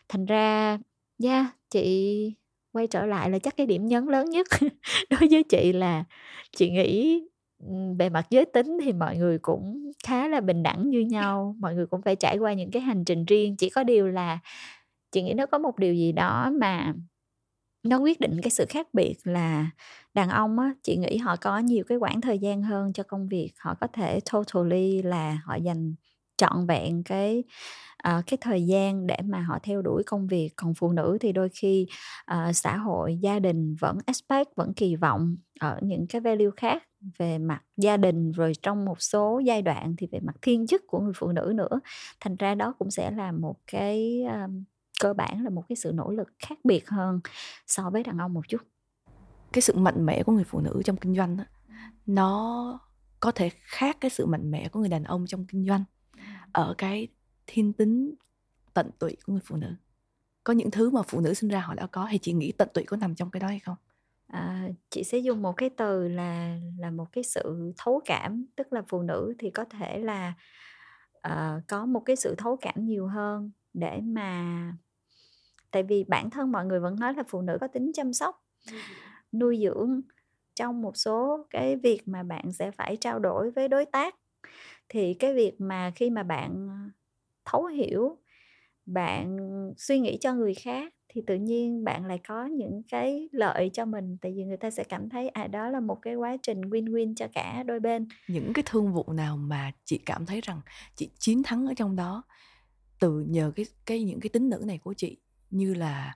Thành 0.08 0.26
ra, 0.26 0.78
yeah, 1.22 1.46
chị 1.70 2.34
quay 2.72 2.86
trở 2.86 3.06
lại 3.06 3.30
là 3.30 3.38
chắc 3.38 3.56
cái 3.56 3.66
điểm 3.66 3.86
nhấn 3.86 4.06
lớn 4.06 4.30
nhất 4.30 4.46
đối 5.10 5.28
với 5.30 5.42
chị 5.42 5.72
là 5.72 6.04
chị 6.56 6.70
nghĩ 6.70 7.22
về 7.98 8.08
mặt 8.08 8.26
giới 8.30 8.44
tính 8.44 8.78
thì 8.84 8.92
mọi 8.92 9.16
người 9.16 9.38
cũng 9.38 9.90
khá 10.04 10.28
là 10.28 10.40
bình 10.40 10.62
đẳng 10.62 10.90
như 10.90 11.00
nhau, 11.00 11.56
mọi 11.58 11.74
người 11.74 11.86
cũng 11.86 12.02
phải 12.02 12.16
trải 12.16 12.38
qua 12.38 12.52
những 12.52 12.70
cái 12.70 12.82
hành 12.82 13.04
trình 13.04 13.24
riêng. 13.24 13.56
Chỉ 13.56 13.70
có 13.70 13.82
điều 13.84 14.08
là 14.08 14.38
chị 15.12 15.22
nghĩ 15.22 15.34
nó 15.34 15.46
có 15.46 15.58
một 15.58 15.78
điều 15.78 15.94
gì 15.94 16.12
đó 16.12 16.50
mà 16.60 16.94
nó 17.82 17.98
quyết 17.98 18.20
định 18.20 18.40
cái 18.42 18.50
sự 18.50 18.66
khác 18.69 18.88
biệt 18.94 19.14
là 19.25 19.70
đàn 20.14 20.30
ông 20.30 20.58
á, 20.58 20.72
chị 20.82 20.96
nghĩ 20.96 21.16
họ 21.16 21.36
có 21.36 21.58
nhiều 21.58 21.84
cái 21.88 21.98
quãng 21.98 22.20
thời 22.20 22.38
gian 22.38 22.62
hơn 22.62 22.92
cho 22.92 23.02
công 23.02 23.28
việc, 23.28 23.52
họ 23.58 23.75
có 23.80 23.86
thể 23.92 24.20
totally 24.32 25.02
là 25.02 25.38
họ 25.44 25.54
dành 25.56 25.94
trọn 26.37 26.67
vẹn 26.67 27.02
cái 27.02 27.44
uh, 28.08 28.25
cái 28.26 28.38
thời 28.40 28.67
gian 28.67 29.06
để 29.06 29.17
mà 29.25 29.40
họ 29.40 29.58
theo 29.62 29.82
đuổi 29.82 30.02
công 30.06 30.26
việc. 30.26 30.50
Còn 30.56 30.75
phụ 30.75 30.93
nữ 30.93 31.19
thì 31.20 31.32
đôi 31.32 31.49
khi 31.49 31.87
uh, 32.32 32.56
xã 32.56 32.76
hội 32.76 33.19
gia 33.20 33.38
đình 33.38 33.75
vẫn 33.81 33.99
expect 34.06 34.56
vẫn 34.56 34.75
kỳ 34.75 34.96
vọng 34.96 35.37
ở 35.61 35.79
những 35.82 36.06
cái 36.06 36.20
value 36.20 36.50
khác 36.56 36.82
về 37.19 37.38
mặt 37.38 37.62
gia 37.76 37.96
đình. 37.96 38.32
Rồi 38.32 38.52
trong 38.62 38.84
một 38.84 39.02
số 39.02 39.40
giai 39.44 39.62
đoạn 39.62 39.94
thì 39.99 40.06
về 40.12 40.20
mặt 40.20 40.37
thiên 40.43 40.67
chức 40.67 40.82
của 40.87 41.00
người 41.00 41.12
phụ 41.17 41.32
nữ 41.32 41.52
nữa. 41.56 41.81
Thành 42.20 42.37
ra 42.37 42.55
đó 42.55 42.75
cũng 42.78 42.90
sẽ 42.90 43.11
là 43.11 43.32
một 43.32 43.56
cái 43.73 44.23
um, 44.23 44.64
cơ 45.00 45.14
bản 45.14 45.44
là 45.44 45.50
một 45.50 45.64
cái 45.69 45.76
sự 45.76 45.93
nỗ 45.94 46.11
lực 46.11 46.28
khác 46.38 46.59
biệt 46.64 46.88
hơn 46.88 47.21
so 47.66 47.90
với 47.90 48.02
đàn 48.02 48.18
ông 48.18 48.35
một 48.35 48.49
chút. 48.49 48.61
Cái 49.52 49.62
sự 49.62 49.76
mạnh 49.76 50.06
mẽ 50.06 50.23
của 50.23 50.33
người 50.33 50.45
phụ 50.45 50.61
nữ 50.61 50.83
trong 50.85 50.97
kinh 50.97 51.14
doanh 51.14 51.37
đó, 51.37 51.45
nó 52.06 52.78
có 53.21 53.33
thể 53.33 53.50
khác 53.62 53.97
cái 54.00 54.11
sự 54.11 54.26
mạnh 54.26 54.50
mẽ 54.50 54.68
của 54.68 54.80
người 54.80 54.88
đàn 54.88 55.04
ông 55.04 55.25
trong 55.26 55.47
kinh 55.47 55.66
doanh 55.66 55.85
ở 56.52 56.75
cái 56.78 57.09
thiên 57.47 57.73
tính 57.73 58.14
tận 58.75 58.90
tụy 58.99 59.16
của 59.26 59.32
người 59.32 59.42
phụ 59.44 59.56
nữ? 59.56 59.75
Có 60.44 60.52
những 60.52 60.71
thứ 60.71 60.90
mà 60.90 61.02
phụ 61.02 61.21
nữ 61.21 61.35
sinh 61.35 61.50
ra 61.50 61.61
họ 61.61 61.75
đã 61.75 61.87
có 61.87 62.04
hay 62.04 62.18
chị 62.18 62.32
nghĩ 62.32 62.52
tận 62.52 62.68
tụy 62.75 62.85
có 62.85 62.97
nằm 62.97 63.14
trong 63.14 63.30
cái 63.30 63.40
đó 63.40 63.49
hay 63.49 63.61
không? 63.61 63.76
À, 64.26 64.68
chị 64.90 65.04
sẽ 65.04 65.18
dùng 65.18 65.42
một 65.42 65.52
cái 65.56 65.71
từ 65.71 66.09
là 66.09 66.59
là 66.78 66.90
một 66.90 67.12
cái 67.12 67.25
sự 67.25 67.73
thấu 67.76 68.00
cảm 68.04 68.47
tức 68.56 68.73
là 68.73 68.82
phụ 68.88 69.02
nữ 69.02 69.35
thì 69.38 69.50
có 69.50 69.64
thể 69.64 69.99
là 69.99 70.35
uh, 71.28 71.62
có 71.68 71.87
một 71.87 72.00
cái 72.00 72.16
sự 72.16 72.35
thấu 72.38 72.56
cảm 72.56 72.85
nhiều 72.85 73.06
hơn 73.06 73.50
để 73.75 74.00
mà 74.02 74.73
tại 75.71 75.82
vì 75.82 76.04
bản 76.04 76.30
thân 76.30 76.52
mọi 76.52 76.66
người 76.66 76.80
vẫn 76.80 76.97
nói 77.00 77.14
là 77.14 77.23
phụ 77.28 77.42
nữ 77.42 77.59
có 77.61 77.68
tính 77.68 77.90
chăm 77.94 78.12
sóc 78.12 78.44
nuôi 79.32 79.61
dưỡng 79.62 80.00
trong 80.54 80.82
một 80.82 80.97
số 80.97 81.47
cái 81.50 81.76
việc 81.76 82.09
mà 82.09 82.23
bạn 82.23 82.52
sẽ 82.52 82.71
phải 82.71 82.97
trao 82.97 83.18
đổi 83.18 83.50
với 83.50 83.68
đối 83.68 83.85
tác 83.85 84.14
thì 84.88 85.14
cái 85.14 85.34
việc 85.34 85.61
mà 85.61 85.92
khi 85.94 86.11
mà 86.11 86.22
bạn 86.22 86.68
ờ, 86.68 86.75
thấu 87.44 87.66
hiểu, 87.66 88.18
bạn 88.87 89.37
suy 89.76 90.00
nghĩ 90.00 90.18
cho 90.20 90.34
người 90.34 90.54
khác 90.54 90.94
thì 91.08 91.22
tự 91.26 91.34
nhiên 91.34 91.84
bạn 91.84 92.06
lại 92.06 92.20
có 92.28 92.46
những 92.46 92.82
cái 92.88 93.28
lợi 93.32 93.70
cho 93.72 93.84
mình. 93.84 94.16
Tại 94.20 94.32
vì 94.37 94.44
người 94.44 94.56
ta 94.56 94.70
sẽ 94.70 94.84
cảm 94.84 95.08
thấy 95.08 95.28
à 95.28 95.46
đó 95.46 95.68
là 95.68 95.80
một 95.80 95.99
cái 96.02 96.14
quá 96.14 96.37
trình 96.42 96.61
win-win 96.61 97.14
cho 97.14 97.26
cả 97.32 97.62
đôi 97.62 97.80
bên. 97.80 98.08
Những 98.28 98.52
cái 98.52 98.62
thương 98.66 98.92
vụ 98.92 99.12
nào 99.12 99.37
mà 99.37 99.72
chị 99.84 99.99
cảm 100.06 100.26
thấy 100.26 100.40
rằng 100.40 100.61
chị 100.96 101.11
chiến 101.18 101.42
thắng 101.42 101.66
ở 101.66 101.75
trong 101.76 101.96
đó 101.96 102.22
từ 103.00 103.25
nhờ 103.28 103.52
cái 103.56 103.66
cái 103.87 104.02
những 104.02 104.20
cái 104.20 104.28
tính 104.28 104.50
nữ 104.50 104.62
này 104.66 104.78
của 104.78 104.94
chị, 104.96 105.16
như 105.50 105.75
là 105.75 106.14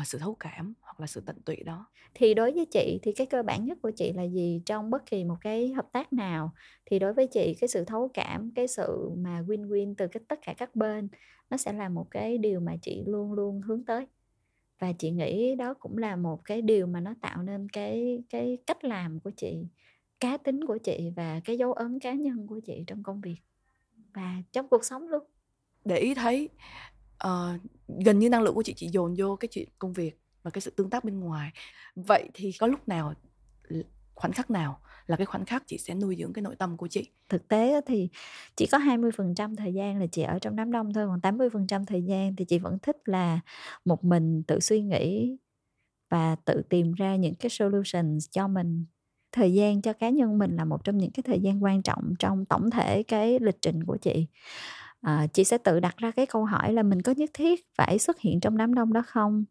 uh, 0.00 0.06
sự 0.06 0.18
thấu 0.18 0.36
cảm 0.40 0.74
hoặc 0.80 1.00
là 1.00 1.06
sự 1.06 1.20
tận 1.26 1.40
tụy 1.44 1.56
đó. 1.56 1.86
Thì 2.14 2.34
đối 2.34 2.52
với 2.52 2.66
chị 2.66 2.98
thì 3.02 3.12
cái 3.12 3.26
cơ 3.26 3.42
bản 3.42 3.64
nhất 3.64 3.78
của 3.82 3.90
chị 3.90 4.12
là 4.12 4.22
gì 4.22 4.62
trong 4.66 4.90
bất 4.90 5.06
kỳ 5.06 5.24
một 5.24 5.36
cái 5.40 5.72
hợp 5.72 5.86
tác 5.92 6.12
nào? 6.12 6.50
Thì 6.86 6.98
đối 6.98 7.12
với 7.12 7.26
chị 7.26 7.54
cái 7.60 7.68
sự 7.68 7.84
thấu 7.84 8.10
cảm 8.14 8.50
cái 8.54 8.68
sự 8.68 9.10
mà 9.16 9.42
win 9.42 9.68
win 9.68 9.94
từ 9.98 10.06
cái 10.06 10.22
tất 10.28 10.38
cả 10.42 10.54
các 10.58 10.76
bên 10.76 11.08
nó 11.50 11.56
sẽ 11.56 11.72
là 11.72 11.88
một 11.88 12.06
cái 12.10 12.38
điều 12.38 12.60
mà 12.60 12.76
chị 12.82 13.02
luôn 13.06 13.32
luôn 13.32 13.60
hướng 13.60 13.84
tới. 13.84 14.06
Và 14.78 14.92
chị 14.92 15.10
nghĩ 15.10 15.54
đó 15.54 15.74
cũng 15.74 15.98
là 15.98 16.16
một 16.16 16.44
cái 16.44 16.62
điều 16.62 16.86
mà 16.86 17.00
nó 17.00 17.14
tạo 17.20 17.42
nên 17.42 17.68
cái 17.68 18.22
cái 18.30 18.58
cách 18.66 18.84
làm 18.84 19.20
của 19.20 19.30
chị 19.36 19.66
cá 20.20 20.36
tính 20.36 20.64
của 20.66 20.78
chị 20.78 21.12
và 21.16 21.40
cái 21.44 21.58
dấu 21.58 21.72
ấn 21.72 21.98
cá 21.98 22.12
nhân 22.12 22.46
của 22.46 22.60
chị 22.60 22.84
trong 22.86 23.02
công 23.02 23.20
việc 23.20 23.36
và 24.14 24.42
trong 24.52 24.68
cuộc 24.68 24.84
sống 24.84 25.08
luôn. 25.08 25.22
Để 25.84 25.98
ý 25.98 26.14
thấy 26.14 26.48
uh, 27.26 27.60
gần 28.04 28.18
như 28.18 28.28
năng 28.28 28.42
lượng 28.42 28.54
của 28.54 28.62
chị 28.62 28.74
chị 28.76 28.88
dồn 28.88 29.14
vô 29.18 29.36
cái 29.36 29.48
chuyện 29.48 29.68
công 29.78 29.92
việc 29.92 30.20
và 30.42 30.50
cái 30.50 30.60
sự 30.60 30.70
tương 30.70 30.90
tác 30.90 31.04
bên 31.04 31.20
ngoài. 31.20 31.52
Vậy 31.94 32.30
thì 32.34 32.52
có 32.60 32.66
lúc 32.66 32.88
nào 32.88 33.14
khoảnh 34.14 34.32
khắc 34.32 34.50
nào 34.50 34.80
là 35.06 35.16
cái 35.16 35.26
khoảnh 35.26 35.44
khắc 35.44 35.62
chị 35.66 35.78
sẽ 35.78 35.94
nuôi 35.94 36.16
dưỡng 36.18 36.32
cái 36.32 36.42
nội 36.42 36.56
tâm 36.56 36.76
của 36.76 36.88
chị? 36.88 37.10
Thực 37.28 37.48
tế 37.48 37.80
thì 37.86 38.08
chỉ 38.56 38.66
có 38.66 38.78
20% 38.78 39.56
thời 39.56 39.74
gian 39.74 40.00
là 40.00 40.06
chị 40.06 40.22
ở 40.22 40.38
trong 40.38 40.56
đám 40.56 40.72
đông 40.72 40.92
thôi 40.92 41.06
còn 41.06 41.36
80% 41.38 41.84
thời 41.84 42.02
gian 42.02 42.36
thì 42.36 42.44
chị 42.44 42.58
vẫn 42.58 42.78
thích 42.78 42.96
là 43.04 43.40
một 43.84 44.04
mình 44.04 44.42
tự 44.42 44.60
suy 44.60 44.82
nghĩ 44.82 45.36
và 46.10 46.36
tự 46.44 46.62
tìm 46.68 46.92
ra 46.92 47.16
những 47.16 47.34
cái 47.34 47.50
solution 47.50 48.18
cho 48.30 48.48
mình. 48.48 48.84
Thời 49.32 49.54
gian 49.54 49.82
cho 49.82 49.92
cá 49.92 50.08
nhân 50.08 50.38
mình 50.38 50.56
là 50.56 50.64
một 50.64 50.84
trong 50.84 50.98
những 50.98 51.10
cái 51.10 51.22
thời 51.26 51.40
gian 51.40 51.64
quan 51.64 51.82
trọng 51.82 52.14
trong 52.18 52.44
tổng 52.44 52.70
thể 52.70 53.02
cái 53.02 53.38
lịch 53.40 53.62
trình 53.62 53.84
của 53.84 53.96
chị 53.96 54.26
à, 55.04 55.26
chị 55.32 55.44
sẽ 55.44 55.58
tự 55.58 55.80
đặt 55.80 55.96
ra 55.96 56.10
cái 56.10 56.26
câu 56.26 56.44
hỏi 56.44 56.72
là 56.72 56.82
mình 56.82 57.02
có 57.02 57.12
nhất 57.16 57.30
thiết 57.34 57.66
phải 57.76 57.98
xuất 57.98 58.20
hiện 58.20 58.40
trong 58.40 58.56
đám 58.56 58.74
đông 58.74 58.92
đó 58.92 59.02
không? 59.06 59.44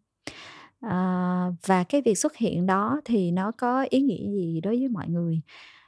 À, 0.81 1.47
và 1.65 1.83
cái 1.83 2.01
việc 2.01 2.17
xuất 2.17 2.35
hiện 2.37 2.65
đó 2.65 3.01
thì 3.05 3.31
nó 3.31 3.51
có 3.51 3.85
ý 3.89 4.01
nghĩa 4.01 4.31
gì 4.31 4.61
đối 4.63 4.79
với 4.79 4.87
mọi 4.87 5.07
người? 5.09 5.41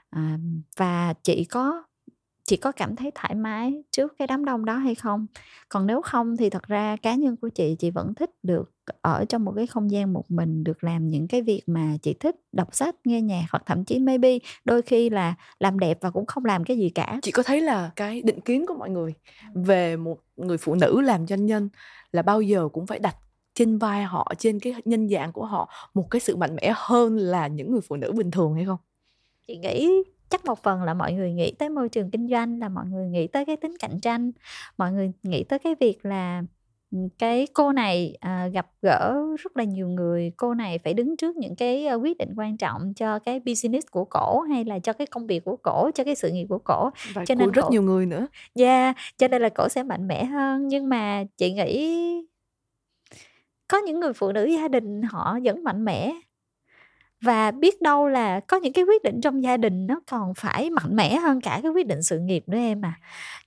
À, 0.10 0.40
và 0.78 1.14
chị 1.24 1.46
có 1.46 1.84
chị 2.48 2.58
có 2.58 2.72
cảm 2.72 2.96
thấy 2.96 3.12
thoải 3.16 3.36
mái 3.36 3.84
trước 3.92 4.14
cái 4.20 4.28
đám 4.28 4.46
đông 4.46 4.66
đó 4.66 4.75
hay 4.78 4.96
không? 4.96 5.28
Còn 5.70 5.88
nếu 5.88 6.02
không 6.02 6.38
thì 6.38 6.50
thật 6.50 6.64
ra 6.64 6.96
cá 7.02 7.16
nhân 7.16 7.36
của 7.38 7.50
chị 7.50 7.75
chị 7.80 7.92
vẫn 7.92 8.14
thích 8.14 8.30
được 8.44 8.72
ở 9.02 9.25
trong 9.25 9.46
một 9.46 9.54
cái 9.56 9.68
không 9.68 9.92
gian 9.92 10.14
một 10.14 10.32
mình 10.32 10.64
được 10.64 10.84
làm 10.84 11.08
những 11.08 11.28
cái 11.28 11.42
việc 11.42 11.62
mà 11.68 11.98
chị 12.02 12.14
thích 12.14 12.36
đọc 12.52 12.75
sách 12.75 12.96
nghe 13.04 13.22
nhạc 13.22 13.46
hoặc 13.52 13.64
thậm 13.66 13.86
chí 13.86 14.00
maybe 14.00 14.38
đôi 14.66 14.82
khi 14.82 15.10
là 15.10 15.36
làm 15.60 15.80
đẹp 15.80 15.98
và 16.02 16.12
cũng 16.12 16.25
không 16.25 16.46
làm 16.46 16.64
cái 16.64 16.78
gì 16.78 16.90
cả. 16.90 17.20
Chị 17.22 17.32
có 17.32 17.44
thấy 17.44 17.62
là 17.62 17.92
cái 17.96 18.22
định 18.22 18.42
kiến 18.42 18.66
của 18.66 18.75
mọi 18.75 18.90
người 18.90 19.14
về 19.54 19.98
một 19.98 20.18
người 20.36 20.58
phụ 20.58 20.75
nữ 20.75 21.02
làm 21.02 21.28
doanh 21.28 21.46
nhân 21.46 21.70
là 22.12 22.22
bao 22.22 22.42
giờ 22.42 22.70
cũng 22.74 22.88
phải 22.88 23.00
đặt 23.00 23.16
trên 23.54 23.78
vai 23.78 24.04
họ 24.04 24.34
trên 24.38 24.60
cái 24.60 24.74
nhân 24.86 25.10
dạng 25.10 25.32
của 25.32 25.46
họ 25.46 25.70
một 25.94 26.08
cái 26.12 26.20
sự 26.20 26.36
mạnh 26.36 26.56
mẽ 26.56 26.74
hơn 26.75 27.18
là 27.18 27.48
những 27.48 27.72
người 27.72 27.82
phụ 27.82 27.96
nữ 27.96 28.12
bình 28.12 28.32
thường 28.32 28.54
hay 28.54 28.66
không? 28.66 28.80
Chị 29.48 29.58
nghĩ 29.58 29.90
chắc 30.29 30.46
một 30.46 30.63
phần 30.63 30.84
là 30.84 30.94
mọi 30.94 31.13
người 31.13 31.34
nghĩ 31.34 31.51
tới 31.51 31.70
môi 31.70 31.89
trường 31.89 32.12
kinh 32.12 32.29
doanh 32.29 32.60
là 32.60 32.70
mọi 32.70 32.86
người 32.86 33.08
nghĩ 33.08 33.27
tới 33.27 33.46
cái 33.46 33.58
tính 33.58 33.77
cạnh 33.79 34.00
tranh 34.00 34.32
mọi 34.77 34.91
người 34.91 35.12
nghĩ 35.24 35.44
tới 35.44 35.60
cái 35.60 35.75
việc 35.79 36.05
là 36.05 36.44
cái 37.17 37.48
cô 37.53 37.72
này 37.72 38.17
à, 38.20 38.48
gặp 38.48 38.67
gỡ 38.82 39.15
rất 39.39 39.58
là 39.58 39.63
nhiều 39.63 39.88
người 39.88 40.32
cô 40.38 40.53
này 40.53 40.79
phải 40.79 40.94
đứng 40.94 41.17
trước 41.17 41.36
những 41.36 41.55
cái 41.55 41.88
uh, 41.96 42.01
quyết 42.01 42.17
định 42.17 42.34
quan 42.38 42.58
trọng 42.58 42.94
cho 42.94 43.20
cái 43.20 43.39
business 43.39 43.88
của 43.91 44.05
cổ 44.05 44.41
hay 44.41 44.65
là 44.65 44.79
cho 44.79 44.94
cái 44.94 45.08
công 45.08 45.27
việc 45.27 45.46
của 45.46 45.55
cổ 45.55 45.91
cho 45.96 46.03
cái 46.03 46.15
sự 46.15 46.29
nghiệp 46.32 46.46
của 46.50 46.60
cổ. 46.63 46.89
Và 47.13 47.25
cho 47.25 47.36
nên 47.36 47.51
rất 47.51 47.62
cổ, 47.62 47.70
nhiều 47.72 47.82
người 47.82 48.05
nữa. 48.05 48.27
Yeah 48.53 48.96
cho 49.17 49.27
nên 49.27 49.41
là 49.41 49.50
cổ 49.50 49.70
sẽ 49.70 49.84
mạnh 49.84 50.08
mẽ 50.08 50.25
hơn. 50.25 50.67
Nhưng 50.67 50.89
mà 50.89 51.24
chị 51.38 51.53
nghĩ 51.53 52.01
có 53.67 53.77
những 53.77 54.00
người 54.00 54.13
phụ 54.13 54.32
nữ 54.32 54.46
gia 54.46 54.67
đình 54.67 55.01
họ 55.01 55.38
vẫn 55.44 55.63
mạnh 55.63 55.86
mẽ 55.86 56.13
và 57.25 57.51
biết 57.51 57.82
đâu 57.82 58.08
là 58.08 58.39
có 58.39 58.58
những 58.58 58.74
cái 58.74 58.84
quyết 58.84 59.03
định 59.03 59.22
trong 59.22 59.44
gia 59.44 59.58
đình 59.58 59.88
nó 59.88 60.00
còn 60.12 60.34
phải 60.34 60.70
mạnh 60.70 60.96
mẽ 60.96 61.15
hơn 61.15 61.41
cả 61.41 61.60
cái 61.63 61.72
quyết 61.72 61.88
định 61.88 62.03
sự 62.03 62.20
nghiệp 62.20 62.44
nữa 62.48 62.58
em 62.58 62.86
à. 62.86 62.94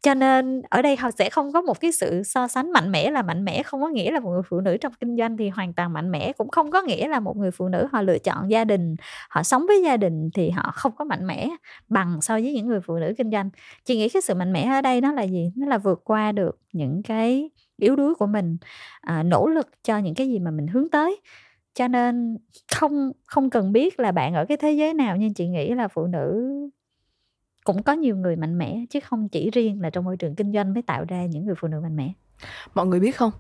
Cho 0.02 0.14
nên 0.14 0.62
ở 0.70 0.82
đây 0.82 0.96
họ 0.96 1.10
sẽ 1.10 1.30
không 1.30 1.52
có 1.52 1.62
một 1.62 1.80
cái 1.80 1.92
sự 1.92 2.22
so 2.22 2.48
sánh 2.48 2.72
mạnh 2.72 2.92
mẽ 2.92 3.10
là 3.10 3.22
mạnh 3.22 3.44
mẽ 3.44 3.62
không 3.62 3.82
có 3.82 3.88
nghĩa 3.88 4.10
là 4.10 4.20
một 4.20 4.30
người 4.30 4.42
phụ 4.48 4.60
nữ 4.60 4.76
trong 4.76 4.92
kinh 5.00 5.16
doanh 5.16 5.36
thì 5.36 5.48
hoàn 5.48 5.72
toàn 5.72 5.92
mạnh 5.92 6.10
mẽ 6.10 6.32
cũng 6.32 6.48
không 6.48 6.70
có 6.70 6.82
nghĩa 6.82 7.08
là 7.08 7.20
một 7.20 7.36
người 7.36 7.50
phụ 7.50 7.68
nữ 7.68 7.86
họ 7.92 8.02
lựa 8.02 8.18
chọn 8.18 8.50
gia 8.50 8.64
đình 8.64 8.96
họ 9.30 9.42
sống 9.42 9.66
với 9.66 9.82
gia 9.84 9.96
đình 9.96 10.30
thì 10.34 10.50
họ 10.50 10.72
không 10.74 10.92
có 10.96 11.04
mạnh 11.04 11.26
mẽ 11.26 11.48
bằng 11.88 12.20
so 12.20 12.34
với 12.34 12.52
những 12.52 12.66
người 12.66 12.80
phụ 12.80 12.96
nữ 12.96 13.14
kinh 13.18 13.30
doanh. 13.30 13.50
Chị 13.84 13.96
nghĩ 13.96 14.08
cái 14.08 14.22
sự 14.22 14.34
mạnh 14.34 14.52
mẽ 14.52 14.68
ở 14.72 14.80
đây 14.80 15.00
nó 15.00 15.12
là 15.12 15.22
gì? 15.22 15.52
Nó 15.56 15.66
là 15.66 15.78
vượt 15.78 16.00
qua 16.04 16.32
được 16.32 16.58
những 16.72 17.02
cái 17.02 17.50
yếu 17.76 17.96
đuối 17.96 18.14
của 18.14 18.26
mình 18.26 18.56
à, 19.00 19.22
nỗ 19.22 19.46
lực 19.46 19.68
cho 19.82 19.98
những 19.98 20.14
cái 20.14 20.28
gì 20.28 20.38
mà 20.38 20.50
mình 20.50 20.66
hướng 20.66 20.90
tới 20.90 21.20
cho 21.78 21.88
nên 21.88 22.36
không 22.72 23.12
không 23.26 23.50
cần 23.50 23.72
biết 23.72 24.00
là 24.00 24.12
bạn 24.12 24.34
ở 24.34 24.44
cái 24.44 24.56
thế 24.56 24.72
giới 24.72 24.94
nào 24.94 25.16
nhưng 25.16 25.34
chị 25.34 25.48
nghĩ 25.48 25.74
là 25.74 25.88
phụ 25.88 26.06
nữ 26.06 26.52
cũng 27.64 27.82
có 27.82 27.92
nhiều 27.92 28.16
người 28.16 28.36
mạnh 28.36 28.58
mẽ 28.58 28.84
chứ 28.90 29.00
không 29.00 29.28
chỉ 29.28 29.50
riêng 29.50 29.80
là 29.80 29.90
trong 29.90 30.04
môi 30.04 30.16
trường 30.16 30.34
kinh 30.34 30.52
doanh 30.52 30.74
mới 30.74 30.82
tạo 30.82 31.04
ra 31.08 31.26
những 31.26 31.46
người 31.46 31.54
phụ 31.58 31.68
nữ 31.68 31.80
mạnh 31.80 31.96
mẽ. 31.96 32.12
Mọi 32.74 32.86
người 32.86 33.00
biết 33.00 33.16
không? 33.16 33.30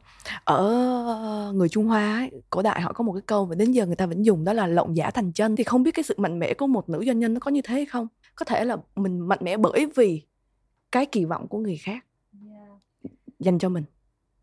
Ở 0.44 1.52
người 1.54 1.68
trung 1.68 1.84
hoa 1.84 2.16
ấy, 2.16 2.30
cổ 2.50 2.62
đại 2.62 2.80
họ 2.80 2.92
có 2.92 3.04
một 3.04 3.12
cái 3.12 3.22
câu 3.26 3.46
mà 3.46 3.54
đến 3.54 3.72
giờ 3.72 3.86
người 3.86 3.96
ta 3.96 4.06
vẫn 4.06 4.24
dùng 4.24 4.44
đó 4.44 4.52
là 4.52 4.66
lộng 4.66 4.96
giả 4.96 5.10
thành 5.10 5.32
chân 5.32 5.56
thì 5.56 5.64
không 5.64 5.82
biết 5.82 5.94
cái 5.94 6.02
sự 6.02 6.14
mạnh 6.18 6.38
mẽ 6.38 6.54
của 6.54 6.66
một 6.66 6.88
nữ 6.88 7.04
doanh 7.06 7.18
nhân 7.18 7.34
nó 7.34 7.40
có 7.40 7.50
như 7.50 7.60
thế 7.62 7.74
hay 7.74 7.86
không? 7.86 8.08
Có 8.34 8.44
thể 8.44 8.64
là 8.64 8.76
mình 8.96 9.20
mạnh 9.20 9.38
mẽ 9.42 9.56
bởi 9.56 9.86
vì 9.96 10.22
cái 10.92 11.06
kỳ 11.06 11.24
vọng 11.24 11.48
của 11.48 11.58
người 11.58 11.76
khác 11.76 12.04
dành 13.38 13.58
cho 13.58 13.68
mình 13.68 13.84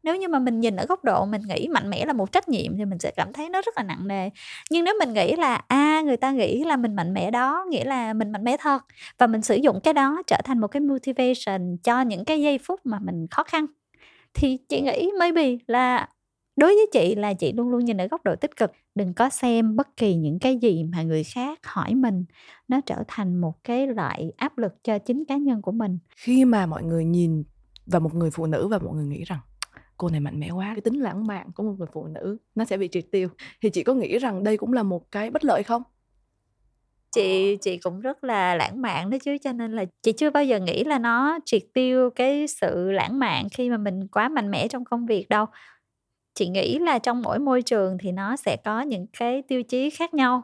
nếu 0.05 0.15
như 0.15 0.27
mà 0.27 0.39
mình 0.39 0.59
nhìn 0.59 0.75
ở 0.75 0.85
góc 0.85 1.03
độ 1.03 1.25
mình 1.25 1.41
nghĩ 1.41 1.67
mạnh 1.67 1.89
mẽ 1.89 2.05
là 2.05 2.13
một 2.13 2.31
trách 2.31 2.50
nhiệm 2.50 2.77
thì 2.77 2.85
mình 2.85 3.00
sẽ 3.00 3.12
cảm 3.15 3.33
thấy 3.33 3.50
nó 3.50 3.62
rất 3.62 3.77
là 3.77 3.83
nặng 3.83 4.07
nề. 4.07 4.29
Nhưng 4.69 4.83
nếu 4.83 4.95
mình 5.00 5.13
nghĩ 5.13 5.35
là 5.35 5.55
a 5.67 5.77
à, 5.77 6.01
người 6.01 6.17
ta 6.17 6.31
nghĩ 6.31 6.63
là 6.63 6.77
mình 6.77 6.95
mạnh 6.95 7.13
mẽ 7.13 7.31
đó 7.31 7.65
nghĩa 7.69 7.83
là 7.83 8.13
mình 8.13 8.31
mạnh 8.31 8.43
mẽ 8.43 8.57
thật 8.59 8.83
và 9.17 9.27
mình 9.27 9.41
sử 9.41 9.55
dụng 9.55 9.79
cái 9.83 9.93
đó 9.93 10.21
trở 10.27 10.38
thành 10.43 10.59
một 10.59 10.67
cái 10.67 10.81
motivation 10.81 11.77
cho 11.83 12.01
những 12.01 12.25
cái 12.25 12.41
giây 12.41 12.57
phút 12.57 12.79
mà 12.83 13.00
mình 13.00 13.27
khó 13.31 13.43
khăn 13.43 13.65
thì 14.33 14.57
chị 14.69 14.81
nghĩ 14.81 15.12
maybe 15.19 15.57
là 15.67 16.09
đối 16.55 16.69
với 16.69 16.85
chị 16.93 17.15
là 17.15 17.33
chị 17.33 17.53
luôn 17.53 17.69
luôn 17.69 17.85
nhìn 17.85 18.01
ở 18.01 18.07
góc 18.07 18.24
độ 18.24 18.35
tích 18.35 18.55
cực. 18.55 18.71
Đừng 18.95 19.13
có 19.13 19.29
xem 19.29 19.75
bất 19.75 19.97
kỳ 19.97 20.15
những 20.15 20.39
cái 20.39 20.57
gì 20.57 20.83
mà 20.83 21.03
người 21.03 21.24
khác 21.24 21.59
hỏi 21.63 21.95
mình 21.95 22.25
nó 22.67 22.81
trở 22.85 23.03
thành 23.07 23.35
một 23.35 23.63
cái 23.63 23.88
loại 23.88 24.31
áp 24.38 24.57
lực 24.57 24.83
cho 24.83 25.00
chính 25.00 25.25
cá 25.25 25.38
nhân 25.38 25.62
của 25.62 25.71
mình. 25.71 25.97
Khi 26.15 26.45
mà 26.45 26.65
mọi 26.65 26.83
người 26.83 27.05
nhìn 27.05 27.43
vào 27.85 28.01
một 28.01 28.13
người 28.13 28.31
phụ 28.31 28.45
nữ 28.45 28.67
và 28.67 28.77
mọi 28.77 28.93
người 28.95 29.05
nghĩ 29.05 29.24
rằng 29.24 29.39
cô 29.97 30.09
này 30.09 30.19
mạnh 30.19 30.39
mẽ 30.39 30.51
quá. 30.51 30.71
Cái 30.75 30.81
tính 30.81 30.99
lãng 30.99 31.27
mạn 31.27 31.51
của 31.55 31.63
một 31.63 31.75
người 31.77 31.87
phụ 31.93 32.07
nữ 32.07 32.37
nó 32.55 32.65
sẽ 32.65 32.77
bị 32.77 32.87
triệt 32.91 33.05
tiêu. 33.11 33.29
Thì 33.61 33.69
chị 33.69 33.83
có 33.83 33.93
nghĩ 33.93 34.17
rằng 34.17 34.43
đây 34.43 34.57
cũng 34.57 34.73
là 34.73 34.83
một 34.83 35.11
cái 35.11 35.29
bất 35.29 35.45
lợi 35.45 35.63
không? 35.63 35.83
Chị 37.11 37.57
chị 37.61 37.77
cũng 37.77 37.99
rất 37.99 38.23
là 38.23 38.55
lãng 38.55 38.81
mạn 38.81 39.09
đó 39.09 39.17
chứ 39.23 39.37
cho 39.37 39.51
nên 39.53 39.71
là 39.71 39.85
chị 40.01 40.11
chưa 40.11 40.29
bao 40.29 40.43
giờ 40.43 40.59
nghĩ 40.59 40.83
là 40.83 40.99
nó 40.99 41.39
triệt 41.45 41.61
tiêu 41.73 42.09
cái 42.09 42.47
sự 42.47 42.91
lãng 42.91 43.19
mạn 43.19 43.47
khi 43.49 43.69
mà 43.69 43.77
mình 43.77 44.07
quá 44.07 44.29
mạnh 44.29 44.51
mẽ 44.51 44.67
trong 44.67 44.85
công 44.85 45.05
việc 45.05 45.29
đâu. 45.29 45.45
Chị 46.33 46.47
nghĩ 46.47 46.79
là 46.79 46.99
trong 46.99 47.21
mỗi 47.21 47.39
môi 47.39 47.61
trường 47.61 47.97
thì 47.99 48.11
nó 48.11 48.35
sẽ 48.35 48.57
có 48.65 48.81
những 48.81 49.05
cái 49.19 49.43
tiêu 49.47 49.63
chí 49.63 49.89
khác 49.89 50.13
nhau 50.13 50.43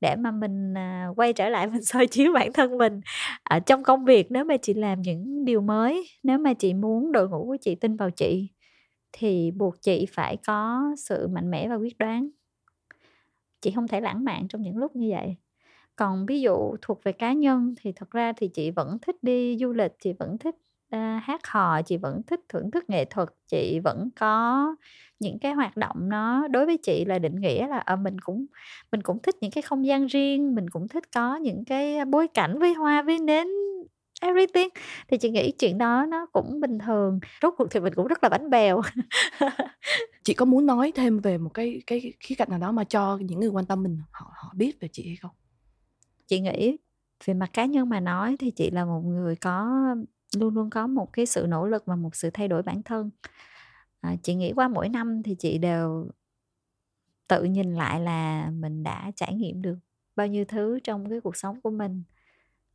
để 0.00 0.16
mà 0.16 0.30
mình 0.30 0.74
à, 0.74 1.08
quay 1.16 1.32
trở 1.32 1.48
lại 1.48 1.66
mình 1.70 1.84
soi 1.84 2.06
chiếu 2.06 2.32
bản 2.32 2.52
thân 2.52 2.78
mình 2.78 3.00
ở 3.42 3.60
trong 3.60 3.82
công 3.82 4.04
việc. 4.04 4.30
Nếu 4.30 4.44
mà 4.44 4.56
chị 4.62 4.74
làm 4.74 5.02
những 5.02 5.44
điều 5.44 5.60
mới 5.60 6.08
nếu 6.22 6.38
mà 6.38 6.54
chị 6.54 6.74
muốn 6.74 7.12
đội 7.12 7.28
ngũ 7.28 7.44
của 7.46 7.56
chị 7.60 7.74
tin 7.74 7.96
vào 7.96 8.10
chị 8.10 8.50
thì 9.12 9.50
buộc 9.50 9.82
chị 9.82 10.06
phải 10.06 10.36
có 10.36 10.82
sự 10.98 11.28
mạnh 11.28 11.50
mẽ 11.50 11.68
và 11.68 11.74
quyết 11.74 11.98
đoán. 11.98 12.28
Chị 13.60 13.70
không 13.70 13.88
thể 13.88 14.00
lãng 14.00 14.24
mạn 14.24 14.48
trong 14.48 14.62
những 14.62 14.76
lúc 14.76 14.96
như 14.96 15.10
vậy. 15.10 15.36
Còn 15.96 16.26
ví 16.26 16.40
dụ 16.40 16.76
thuộc 16.82 17.04
về 17.04 17.12
cá 17.12 17.32
nhân 17.32 17.74
thì 17.80 17.92
thật 17.92 18.10
ra 18.10 18.32
thì 18.36 18.48
chị 18.48 18.70
vẫn 18.70 18.98
thích 19.02 19.16
đi 19.22 19.56
du 19.60 19.72
lịch 19.72 19.92
chị 20.00 20.12
vẫn 20.12 20.38
thích 20.38 20.54
uh, 20.96 21.22
hát 21.22 21.46
hò 21.46 21.82
chị 21.82 21.96
vẫn 21.96 22.22
thích 22.26 22.40
thưởng 22.48 22.70
thức 22.70 22.90
nghệ 22.90 23.04
thuật 23.04 23.28
chị 23.46 23.80
vẫn 23.84 24.08
có 24.20 24.66
những 25.18 25.38
cái 25.38 25.52
hoạt 25.52 25.76
động 25.76 26.08
nó 26.08 26.48
đối 26.48 26.66
với 26.66 26.78
chị 26.78 27.04
là 27.04 27.18
định 27.18 27.36
nghĩa 27.36 27.68
là 27.68 27.78
ở 27.78 27.96
mình 27.96 28.20
cũng 28.20 28.46
mình 28.92 29.02
cũng 29.02 29.18
thích 29.22 29.34
những 29.40 29.50
cái 29.50 29.62
không 29.62 29.86
gian 29.86 30.06
riêng 30.06 30.54
mình 30.54 30.70
cũng 30.70 30.88
thích 30.88 31.04
có 31.14 31.36
những 31.36 31.64
cái 31.64 32.04
bối 32.04 32.28
cảnh 32.28 32.58
với 32.58 32.74
hoa 32.74 33.02
với 33.02 33.18
nến 33.18 33.46
everything. 34.20 34.68
Thì 35.08 35.18
chị 35.18 35.30
nghĩ 35.30 35.52
chuyện 35.58 35.78
đó 35.78 36.06
nó 36.08 36.26
cũng 36.26 36.60
bình 36.60 36.78
thường. 36.78 37.20
Rốt 37.42 37.54
cuộc 37.56 37.66
thì 37.70 37.80
mình 37.80 37.94
cũng 37.94 38.06
rất 38.06 38.22
là 38.22 38.28
bánh 38.28 38.50
bèo. 38.50 38.80
Chị 40.24 40.34
có 40.34 40.44
muốn 40.44 40.66
nói 40.66 40.92
thêm 40.94 41.18
về 41.18 41.38
một 41.38 41.50
cái 41.54 41.82
cái 41.86 42.12
khía 42.20 42.34
cạnh 42.34 42.50
nào 42.50 42.58
đó 42.58 42.72
mà 42.72 42.84
cho 42.84 43.18
những 43.20 43.40
người 43.40 43.48
quan 43.48 43.66
tâm 43.66 43.82
mình 43.82 43.98
họ 44.10 44.32
họ 44.34 44.52
biết 44.56 44.80
về 44.80 44.88
chị 44.92 45.06
hay 45.06 45.16
không? 45.16 45.30
Chị 46.26 46.40
nghĩ 46.40 46.76
về 47.24 47.34
mặt 47.34 47.50
cá 47.52 47.64
nhân 47.64 47.88
mà 47.88 48.00
nói 48.00 48.36
thì 48.38 48.50
chị 48.50 48.70
là 48.70 48.84
một 48.84 49.00
người 49.00 49.36
có 49.36 49.70
luôn 50.36 50.54
luôn 50.54 50.70
có 50.70 50.86
một 50.86 51.12
cái 51.12 51.26
sự 51.26 51.46
nỗ 51.48 51.66
lực 51.66 51.86
và 51.86 51.96
một 51.96 52.16
sự 52.16 52.30
thay 52.30 52.48
đổi 52.48 52.62
bản 52.62 52.82
thân. 52.82 53.10
À, 54.00 54.16
chị 54.22 54.34
nghĩ 54.34 54.52
qua 54.56 54.68
mỗi 54.68 54.88
năm 54.88 55.22
thì 55.22 55.34
chị 55.34 55.58
đều 55.58 56.10
tự 57.28 57.44
nhìn 57.44 57.74
lại 57.74 58.00
là 58.00 58.50
mình 58.50 58.82
đã 58.82 59.12
trải 59.16 59.34
nghiệm 59.34 59.62
được 59.62 59.78
bao 60.16 60.26
nhiêu 60.26 60.44
thứ 60.44 60.78
trong 60.84 61.10
cái 61.10 61.20
cuộc 61.20 61.36
sống 61.36 61.60
của 61.60 61.70
mình. 61.70 62.02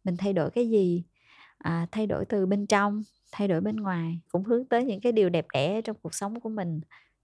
Mình 0.04 0.18
thay 0.18 0.34
đổi 0.34 0.52
cái 0.52 0.70
gì 0.70 1.04
à, 1.58 1.88
thay 1.92 2.08
đổi 2.08 2.26
từ 2.26 2.46
bên 2.46 2.68
trong 2.68 3.04
thay 3.32 3.48
đổi 3.48 3.62
bên 3.62 3.76
ngoài 3.76 4.20
cũng 4.32 4.44
hướng 4.44 4.66
tới 4.66 4.84
những 4.86 5.02
cái 5.02 5.12
điều 5.12 5.30
đẹp 5.30 5.46
đẽ 5.54 5.82
trong 5.82 5.98
cuộc 6.02 6.14
sống 6.14 6.40
của 6.40 6.50
mình. 6.50 6.82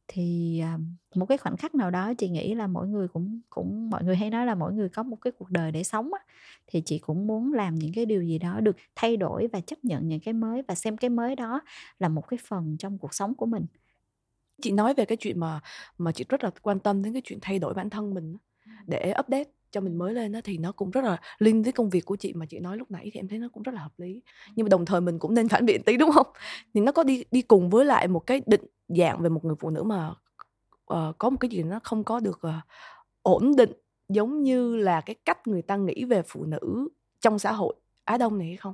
Thì 0.07 0.59
à, 0.59 0.77
một 1.15 1.25
cái 1.25 1.37
khoảnh 1.37 1.57
khắc 1.57 1.75
nào 1.75 1.91
đó 1.91 2.13
chị 2.13 2.29
nghĩ 2.29 2.55
là 2.55 2.67
mỗi 2.67 2.87
người 2.87 3.07
cũng 3.07 3.41
cũng 3.49 3.89
mọi 3.89 4.03
người 4.03 4.15
hay 4.15 4.29
nói 4.29 4.45
là 4.45 4.55
mỗi 4.55 4.73
người 4.73 4.89
có 4.89 5.03
một 5.03 5.15
cái 5.21 5.31
cuộc 5.39 5.49
đời 5.51 5.71
để 5.71 5.83
sống 5.83 6.13
á 6.13 6.19
thì 6.67 6.81
chị 6.85 6.99
cũng 6.99 7.27
muốn 7.27 7.53
làm 7.53 7.75
những 7.75 7.93
cái 7.93 8.05
điều 8.05 8.23
gì 8.23 8.37
đó 8.37 8.59
được 8.59 8.75
thay 8.95 9.17
đổi 9.17 9.47
và 9.53 9.61
chấp 9.61 9.85
nhận 9.85 10.07
những 10.07 10.19
cái 10.19 10.33
mới 10.33 10.61
và 10.67 10.75
xem 10.75 10.97
cái 10.97 11.09
mới 11.09 11.35
đó 11.35 11.61
là 11.99 12.09
một 12.09 12.27
cái 12.27 12.39
phần 12.47 12.77
trong 12.79 12.97
cuộc 12.97 13.13
sống 13.13 13.35
của 13.35 13.45
mình. 13.45 13.65
Chị 14.61 14.71
nói 14.71 14.93
về 14.93 15.05
cái 15.05 15.17
chuyện 15.17 15.39
mà 15.39 15.59
mà 15.97 16.11
chị 16.11 16.25
rất 16.29 16.43
là 16.43 16.51
quan 16.61 16.79
tâm 16.79 17.03
đến 17.03 17.13
cái 17.13 17.21
chuyện 17.25 17.39
thay 17.41 17.59
đổi 17.59 17.73
bản 17.73 17.89
thân 17.89 18.13
mình 18.13 18.37
để 18.87 19.13
update 19.19 19.60
cho 19.71 19.81
mình 19.81 19.97
mới 19.97 20.13
lên 20.13 20.31
đó 20.31 20.39
thì 20.43 20.57
nó 20.57 20.71
cũng 20.71 20.91
rất 20.91 21.03
là 21.03 21.17
liên 21.39 21.63
với 21.63 21.71
công 21.71 21.89
việc 21.89 22.05
của 22.05 22.15
chị 22.15 22.33
mà 22.33 22.45
chị 22.45 22.59
nói 22.59 22.77
lúc 22.77 22.91
nãy 22.91 23.09
thì 23.13 23.19
em 23.19 23.27
thấy 23.27 23.39
nó 23.39 23.47
cũng 23.53 23.63
rất 23.63 23.75
là 23.75 23.81
hợp 23.81 23.99
lý. 23.99 24.21
Nhưng 24.55 24.63
mà 24.63 24.69
đồng 24.69 24.85
thời 24.85 25.01
mình 25.01 25.19
cũng 25.19 25.33
nên 25.33 25.47
phản 25.49 25.65
biện 25.65 25.83
tí 25.83 25.97
đúng 25.97 26.11
không? 26.11 26.27
Thì 26.73 26.81
nó 26.81 26.91
có 26.91 27.03
đi 27.03 27.23
đi 27.31 27.41
cùng 27.41 27.69
với 27.69 27.85
lại 27.85 28.07
một 28.07 28.19
cái 28.19 28.41
định 28.45 28.65
dạng 28.87 29.21
về 29.21 29.29
một 29.29 29.45
người 29.45 29.55
phụ 29.59 29.69
nữ 29.69 29.83
mà 29.83 30.09
uh, 30.93 31.17
có 31.17 31.29
một 31.29 31.37
cái 31.39 31.49
gì 31.49 31.63
nó 31.63 31.79
không 31.83 32.03
có 32.03 32.19
được 32.19 32.39
uh, 32.47 32.53
ổn 33.21 33.55
định 33.55 33.71
giống 34.09 34.43
như 34.43 34.75
là 34.75 35.01
cái 35.01 35.15
cách 35.25 35.47
người 35.47 35.61
ta 35.61 35.75
nghĩ 35.75 36.05
về 36.05 36.21
phụ 36.27 36.45
nữ 36.45 36.89
trong 37.21 37.39
xã 37.39 37.51
hội 37.51 37.75
Á 38.03 38.17
Đông 38.17 38.37
này 38.37 38.47
hay 38.47 38.57
không? 38.57 38.73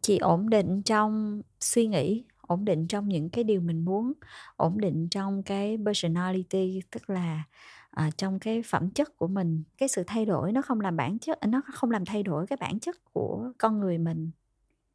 Chị 0.00 0.18
ổn 0.18 0.50
định 0.50 0.82
trong 0.82 1.42
suy 1.60 1.86
nghĩ, 1.86 2.24
ổn 2.50 2.64
định 2.64 2.86
trong 2.88 3.08
những 3.08 3.30
cái 3.30 3.44
điều 3.44 3.60
mình 3.60 3.84
muốn, 3.84 4.12
ổn 4.56 4.80
định 4.80 5.08
trong 5.10 5.42
cái 5.42 5.78
personality 5.86 6.80
tức 6.90 7.10
là 7.10 7.42
à, 7.90 8.10
trong 8.16 8.38
cái 8.38 8.62
phẩm 8.66 8.90
chất 8.90 9.16
của 9.16 9.28
mình. 9.28 9.62
Cái 9.78 9.88
sự 9.88 10.04
thay 10.06 10.26
đổi 10.26 10.52
nó 10.52 10.62
không 10.62 10.80
làm 10.80 10.96
bản 10.96 11.18
chất 11.18 11.38
nó 11.48 11.62
không 11.74 11.90
làm 11.90 12.04
thay 12.04 12.22
đổi 12.22 12.46
cái 12.46 12.56
bản 12.60 12.80
chất 12.80 12.96
của 13.12 13.52
con 13.58 13.80
người 13.80 13.98
mình 13.98 14.30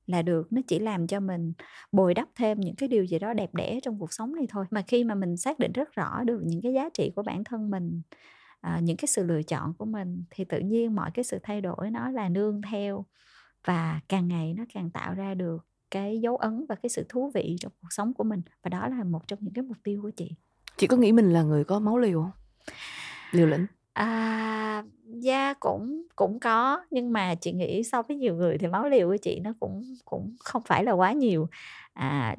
là 0.08 0.22
được. 0.22 0.54
Nó 0.54 0.62
chỉ 0.68 0.80
làm 0.80 1.08
cho 1.08 1.20
mình 1.20 1.54
bồi 1.92 2.14
đắp 2.14 2.30
thêm 2.36 2.60
những 2.60 2.76
cái 2.76 2.90
điều 2.90 3.06
gì 3.06 3.20
đó 3.20 3.34
đẹp 3.34 3.56
đẽ 3.56 3.80
trong 3.84 4.00
cuộc 4.00 4.14
sống 4.14 4.36
này 4.36 4.46
thôi. 4.50 4.66
Mà 4.72 4.82
khi 4.88 5.04
mà 5.04 5.16
mình 5.16 5.38
xác 5.38 5.60
định 5.60 5.72
rất 5.72 5.94
rõ 5.94 6.24
được 6.24 6.42
những 6.46 6.62
cái 6.62 6.74
giá 6.74 6.90
trị 6.94 7.12
của 7.16 7.24
bản 7.24 7.44
thân 7.44 7.70
mình 7.70 8.02
à, 8.62 8.80
những 8.84 8.98
cái 8.98 9.08
sự 9.08 9.24
lựa 9.26 9.44
chọn 9.44 9.74
của 9.74 9.86
mình 9.86 10.24
thì 10.32 10.46
tự 10.46 10.60
nhiên 10.60 10.96
mọi 10.96 11.12
cái 11.14 11.24
sự 11.26 11.40
thay 11.44 11.62
đổi 11.62 11.92
nó 11.92 12.12
là 12.12 12.30
nương 12.30 12.62
theo 12.72 13.06
và 13.66 14.02
càng 14.10 14.28
ngày 14.28 14.54
nó 14.54 14.66
càng 14.74 14.92
tạo 14.92 15.14
ra 15.14 15.34
được 15.34 15.68
cái 15.96 16.20
dấu 16.22 16.38
ấn 16.38 16.66
và 16.70 16.76
cái 16.76 16.90
sự 16.90 17.06
thú 17.10 17.32
vị 17.34 17.56
trong 17.60 17.72
cuộc 17.82 17.88
sống 17.90 18.14
của 18.14 18.24
mình 18.24 18.42
và 18.64 18.70
đó 18.70 18.88
là 18.88 19.04
một 19.04 19.28
trong 19.28 19.40
những 19.42 19.54
cái 19.54 19.64
mục 19.64 19.78
tiêu 19.84 20.02
của 20.02 20.10
chị 20.10 20.32
chị 20.78 20.88
có 20.88 20.98
nghĩ 20.98 21.12
mình 21.12 21.34
là 21.34 21.44
người 21.44 21.64
có 21.64 21.80
máu 21.80 21.98
liều 21.98 22.22
không 22.22 22.32
liều 23.32 23.48
lĩnh 23.48 23.66
À, 23.94 24.84
yeah, 25.26 25.60
cũng 25.60 26.04
cũng 26.16 26.40
có, 26.40 26.86
nhưng 26.92 27.14
mà 27.14 27.36
chị 27.36 27.52
nghĩ 27.52 27.84
so 27.84 28.02
với 28.02 28.18
nhiều 28.18 28.36
người 28.36 28.58
thì 28.58 28.68
máu 28.68 28.90
liều 28.90 29.10
của 29.10 29.18
chị 29.18 29.40
nó 29.40 29.54
cũng 29.60 29.96
cũng 30.06 30.36
không 30.40 30.62
phải 30.66 30.84
là 30.84 30.92
quá 30.92 31.12
nhiều. 31.12 31.48
À, 31.94 32.36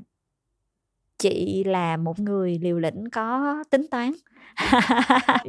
chị 1.18 1.64
là 1.64 1.96
một 1.96 2.18
người 2.18 2.58
liều 2.62 2.78
lĩnh 2.78 3.10
có 3.10 3.56
tính 3.70 3.86
toán. 3.90 4.12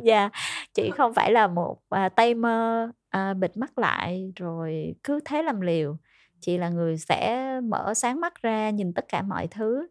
yeah, 0.06 0.32
chị 0.74 0.92
không 0.98 1.14
phải 1.14 1.32
là 1.32 1.48
một 1.48 1.78
à, 1.90 2.10
tay 2.10 2.34
mơ 2.34 2.90
à, 3.10 3.34
bịt 3.34 3.58
mắt 3.58 3.78
lại 3.78 4.34
rồi 4.36 4.96
cứ 5.04 5.20
thế 5.26 5.44
làm 5.44 5.62
liều. 5.62 5.98
Chị 6.42 6.58
là 6.58 6.70
người 6.70 6.98
sẽ 6.98 7.50
mở 7.64 7.94
sáng 7.94 8.20
mắt 8.22 8.42
ra, 8.42 8.70
nhìn 8.70 8.94
tất 8.94 9.06
cả 9.10 9.22
mọi 9.22 9.48
thứ. 9.48 9.88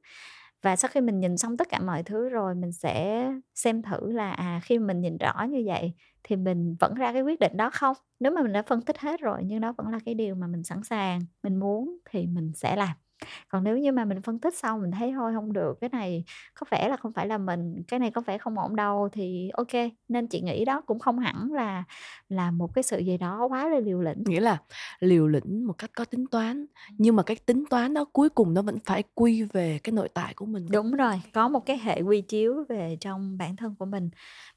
Và 0.62 0.76
sau 0.76 0.88
khi 0.94 1.00
mình 1.00 1.20
nhìn 1.20 1.36
xong 1.36 1.56
tất 1.56 1.68
cả 1.70 1.80
mọi 1.80 2.02
thứ 2.02 2.28
rồi, 2.28 2.54
mình 2.54 2.72
sẽ 2.72 3.26
xem 3.54 3.82
thử 3.82 4.12
là 4.12 4.32
à 4.32 4.60
khi 4.64 4.78
mình 4.78 5.00
nhìn 5.00 5.18
rõ 5.18 5.44
như 5.50 5.62
vậy 5.66 5.92
thì 6.24 6.36
mình 6.36 6.76
vẫn 6.80 6.94
ra 6.94 7.12
cái 7.12 7.22
quyết 7.22 7.40
định 7.40 7.56
đó 7.56 7.70
không? 7.72 7.96
Nếu 8.20 8.32
mà 8.32 8.42
mình 8.42 8.52
đã 8.52 8.62
phân 8.62 8.82
tích 8.82 8.98
hết 8.98 9.20
rồi 9.20 9.42
nhưng 9.44 9.60
đó 9.60 9.74
vẫn 9.78 9.88
là 9.88 9.98
cái 10.06 10.14
điều 10.14 10.34
mà 10.34 10.46
mình 10.46 10.64
sẵn 10.64 10.82
sàng, 10.84 11.20
mình 11.42 11.56
muốn 11.56 11.98
thì 12.10 12.26
mình 12.26 12.52
sẽ 12.54 12.76
làm 12.76 13.05
còn 13.48 13.64
nếu 13.64 13.78
như 13.78 13.92
mà 13.92 14.04
mình 14.04 14.22
phân 14.22 14.38
tích 14.38 14.58
xong 14.58 14.82
mình 14.82 14.90
thấy 14.90 15.12
thôi 15.12 15.32
không 15.34 15.52
được 15.52 15.78
cái 15.80 15.90
này 15.92 16.24
có 16.54 16.66
vẻ 16.70 16.88
là 16.88 16.96
không 16.96 17.12
phải 17.12 17.26
là 17.26 17.38
mình 17.38 17.82
cái 17.88 18.00
này 18.00 18.10
có 18.10 18.20
vẻ 18.20 18.38
không 18.38 18.58
ổn 18.58 18.76
đâu 18.76 19.08
thì 19.12 19.50
ok 19.54 19.90
nên 20.08 20.26
chị 20.26 20.40
nghĩ 20.40 20.64
đó 20.64 20.80
cũng 20.80 20.98
không 20.98 21.18
hẳn 21.18 21.52
là 21.52 21.84
là 22.28 22.50
một 22.50 22.74
cái 22.74 22.82
sự 22.82 22.98
gì 22.98 23.18
đó 23.18 23.46
quá 23.50 23.68
là 23.68 23.78
liều 23.78 24.00
lĩnh. 24.00 24.24
Nghĩa 24.26 24.40
là 24.40 24.58
liều 25.00 25.26
lĩnh 25.26 25.66
một 25.66 25.72
cách 25.78 25.90
có 25.96 26.04
tính 26.04 26.26
toán 26.26 26.66
nhưng 26.98 27.16
mà 27.16 27.22
cái 27.22 27.36
tính 27.46 27.64
toán 27.70 27.94
đó 27.94 28.04
cuối 28.04 28.28
cùng 28.28 28.54
nó 28.54 28.62
vẫn 28.62 28.78
phải 28.84 29.02
quy 29.14 29.42
về 29.42 29.78
cái 29.84 29.92
nội 29.92 30.08
tại 30.14 30.34
của 30.34 30.46
mình 30.46 30.66
đúng 30.70 30.92
rồi 30.92 31.20
có 31.32 31.48
một 31.48 31.66
cái 31.66 31.78
hệ 31.78 32.00
quy 32.00 32.20
chiếu 32.20 32.64
về 32.68 32.96
trong 33.00 33.38
bản 33.38 33.56
thân 33.56 33.74
của 33.78 33.84
mình. 33.86 34.10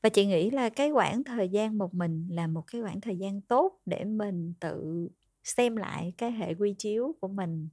Và 0.04 0.10
chị 0.10 0.25
nghĩ 0.25 0.50
là 0.51 0.70
cái 0.70 0.92
khoảng 0.92 1.24
thời 1.24 1.50
gian 1.50 1.78
một 1.78 1.94
mình 1.94 2.28
là 2.32 2.48
một 2.48 2.63
cái 2.72 2.82
khoảng 2.82 3.01
thời 3.01 3.18
gian 3.18 3.42
tốt 3.42 3.80
để 3.86 4.04
mình 4.04 4.54
tự 4.60 5.08
xem 5.44 5.75
lại 5.75 6.13
cái 6.18 6.32
hệ 6.32 6.54
quy 6.54 6.75
chiếu 6.78 7.16
của 7.22 7.28
mình 7.28 7.70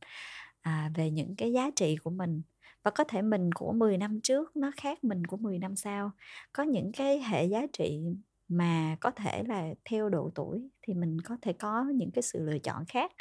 à, 0.67 0.91
về 0.95 1.11
những 1.11 1.37
cái 1.37 1.53
giá 1.53 1.71
trị 1.77 1.97
của 1.97 2.11
mình. 2.11 2.43
Và 2.83 2.91
có 2.91 3.05
thể 3.05 3.23
mình 3.23 3.53
của 3.53 3.73
10 3.73 3.99
năm 3.99 4.21
trước 4.23 4.57
nó 4.57 4.71
khác 4.77 5.05
mình 5.05 5.27
của 5.27 5.37
10 5.37 5.59
năm 5.59 5.77
sau. 5.77 6.11
Có 6.53 6.63
những 6.63 6.93
cái 6.93 7.19
hệ 7.19 7.45
giá 7.45 7.67
trị 7.73 8.01
mà 8.49 8.97
có 9.01 9.11
thể 9.11 9.43
là 9.49 9.69
theo 9.85 10.09
độ 10.09 10.31
tuổi 10.35 10.69
thì 10.83 10.95
mình 10.95 11.21
có 11.21 11.37
thể 11.43 11.53
có 11.53 11.85
những 11.95 12.11
cái 12.11 12.23
sự 12.23 12.45
lựa 12.45 12.59
chọn 12.59 12.85
khác. 12.89 13.13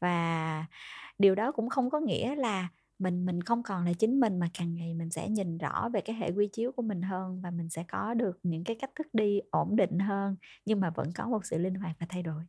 Và 0.00 0.66
điều 1.18 1.34
đó 1.34 1.52
cũng 1.52 1.68
không 1.68 1.90
có 1.90 2.00
nghĩa 2.00 2.34
là 2.34 2.68
mình 2.98 3.26
mình 3.26 3.42
không 3.42 3.62
còn 3.62 3.84
là 3.84 3.92
chính 3.98 4.20
mình 4.20 4.38
mà 4.38 4.50
càng 4.58 4.74
ngày 4.74 4.94
mình 4.94 5.10
sẽ 5.10 5.28
nhìn 5.28 5.58
rõ 5.58 5.88
về 5.92 6.00
cái 6.00 6.16
hệ 6.16 6.30
quy 6.30 6.48
chiếu 6.52 6.72
của 6.72 6.82
mình 6.82 7.02
hơn 7.02 7.40
và 7.42 7.50
mình 7.50 7.68
sẽ 7.70 7.84
có 7.88 8.14
được 8.14 8.38
những 8.42 8.64
cái 8.64 8.76
cách 8.80 8.90
thức 8.96 9.06
đi 9.12 9.40
ổn 9.50 9.76
định 9.76 9.98
hơn 9.98 10.36
nhưng 10.66 10.80
mà 10.80 10.90
vẫn 10.90 11.12
có 11.12 11.28
một 11.28 11.46
sự 11.46 11.58
linh 11.58 11.74
hoạt 11.74 11.96
và 12.00 12.06
thay 12.10 12.22
đổi 12.22 12.44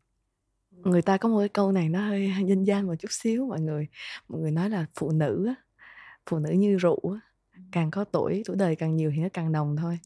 người 0.83 1.01
ta 1.01 1.17
có 1.17 1.29
một 1.29 1.39
cái 1.39 1.49
câu 1.49 1.71
này 1.71 1.89
nó 1.89 1.99
hơi 1.99 2.31
dân 2.45 2.63
gian 2.63 2.87
một 2.87 2.95
chút 2.99 3.11
xíu 3.11 3.45
mọi 3.45 3.61
người 3.61 3.87
mọi 4.27 4.41
người 4.41 4.51
nói 4.51 4.69
là 4.69 4.85
phụ 4.95 5.11
nữ 5.11 5.53
phụ 6.29 6.39
nữ 6.39 6.49
như 6.49 6.77
rượu 6.77 7.17
càng 7.71 7.91
có 7.91 8.03
tuổi 8.03 8.43
tuổi 8.45 8.55
đời 8.55 8.75
càng 8.75 8.95
nhiều 8.95 9.11
thì 9.15 9.21
nó 9.21 9.29
càng 9.33 9.51
nồng 9.51 9.75
thôi 9.77 9.99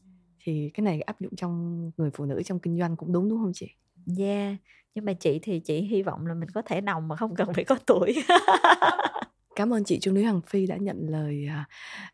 thì 0.44 0.70
cái 0.74 0.84
này 0.84 1.00
áp 1.00 1.20
dụng 1.20 1.36
trong 1.36 1.90
người 1.96 2.10
phụ 2.14 2.24
nữ 2.24 2.42
trong 2.42 2.58
kinh 2.58 2.78
doanh 2.78 2.96
cũng 2.96 3.12
đúng 3.12 3.28
đúng 3.28 3.38
không 3.38 3.52
chị? 3.54 3.70
Yeah, 4.18 4.56
nhưng 4.94 5.04
mà 5.04 5.12
chị 5.12 5.38
thì 5.42 5.60
chị 5.60 5.80
hy 5.80 6.02
vọng 6.02 6.26
là 6.26 6.34
mình 6.34 6.48
có 6.54 6.62
thể 6.62 6.80
nồng 6.80 7.08
mà 7.08 7.16
không 7.16 7.34
cần 7.34 7.54
phải 7.54 7.64
có 7.64 7.76
tuổi. 7.86 8.14
Cảm 9.56 9.72
ơn 9.72 9.84
chị 9.84 9.98
Trương 9.98 10.14
Lý 10.14 10.22
Hằng 10.22 10.40
Phi 10.46 10.66
đã 10.66 10.76
nhận 10.76 11.06
lời 11.08 11.46
à, 11.48 11.68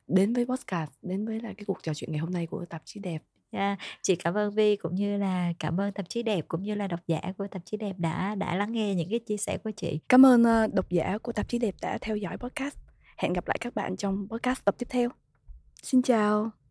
đến 0.06 0.32
với 0.32 0.46
podcast, 0.46 0.90
đến 1.02 1.26
với 1.26 1.40
lại 1.40 1.54
cái 1.54 1.64
cuộc 1.64 1.82
trò 1.82 1.94
chuyện 1.94 2.12
ngày 2.12 2.18
hôm 2.18 2.30
nay 2.30 2.46
của 2.46 2.64
tạp 2.64 2.82
chí 2.84 3.00
đẹp. 3.00 3.22
Yeah, 3.50 3.78
chị 4.02 4.16
cảm 4.16 4.34
ơn 4.34 4.50
Vi 4.50 4.76
cũng 4.76 4.94
như 4.94 5.18
là 5.18 5.52
cảm 5.58 5.80
ơn 5.80 5.92
tạp 5.92 6.08
chí 6.08 6.22
đẹp 6.22 6.44
cũng 6.48 6.62
như 6.62 6.74
là 6.74 6.86
độc 6.86 7.00
giả 7.06 7.20
của 7.38 7.46
tạp 7.46 7.62
chí 7.64 7.76
đẹp 7.76 7.94
đã 7.98 8.34
đã 8.34 8.56
lắng 8.56 8.72
nghe 8.72 8.94
những 8.94 9.10
cái 9.10 9.18
chia 9.18 9.36
sẻ 9.36 9.58
của 9.58 9.70
chị. 9.76 10.00
Cảm 10.08 10.26
ơn 10.26 10.44
ờ, 10.44 10.66
độc 10.66 10.90
giả 10.90 11.18
của 11.18 11.32
tạp 11.32 11.48
chí 11.48 11.58
đẹp 11.58 11.74
đã 11.80 11.98
theo 12.00 12.16
dõi 12.16 12.36
podcast. 12.38 12.76
Hẹn 13.16 13.32
gặp 13.32 13.48
lại 13.48 13.58
các 13.60 13.74
bạn 13.74 13.96
trong 13.96 14.28
podcast 14.30 14.64
tập 14.64 14.74
tiếp 14.78 14.86
theo. 14.90 15.10
Xin 15.82 16.02
chào. 16.02 16.65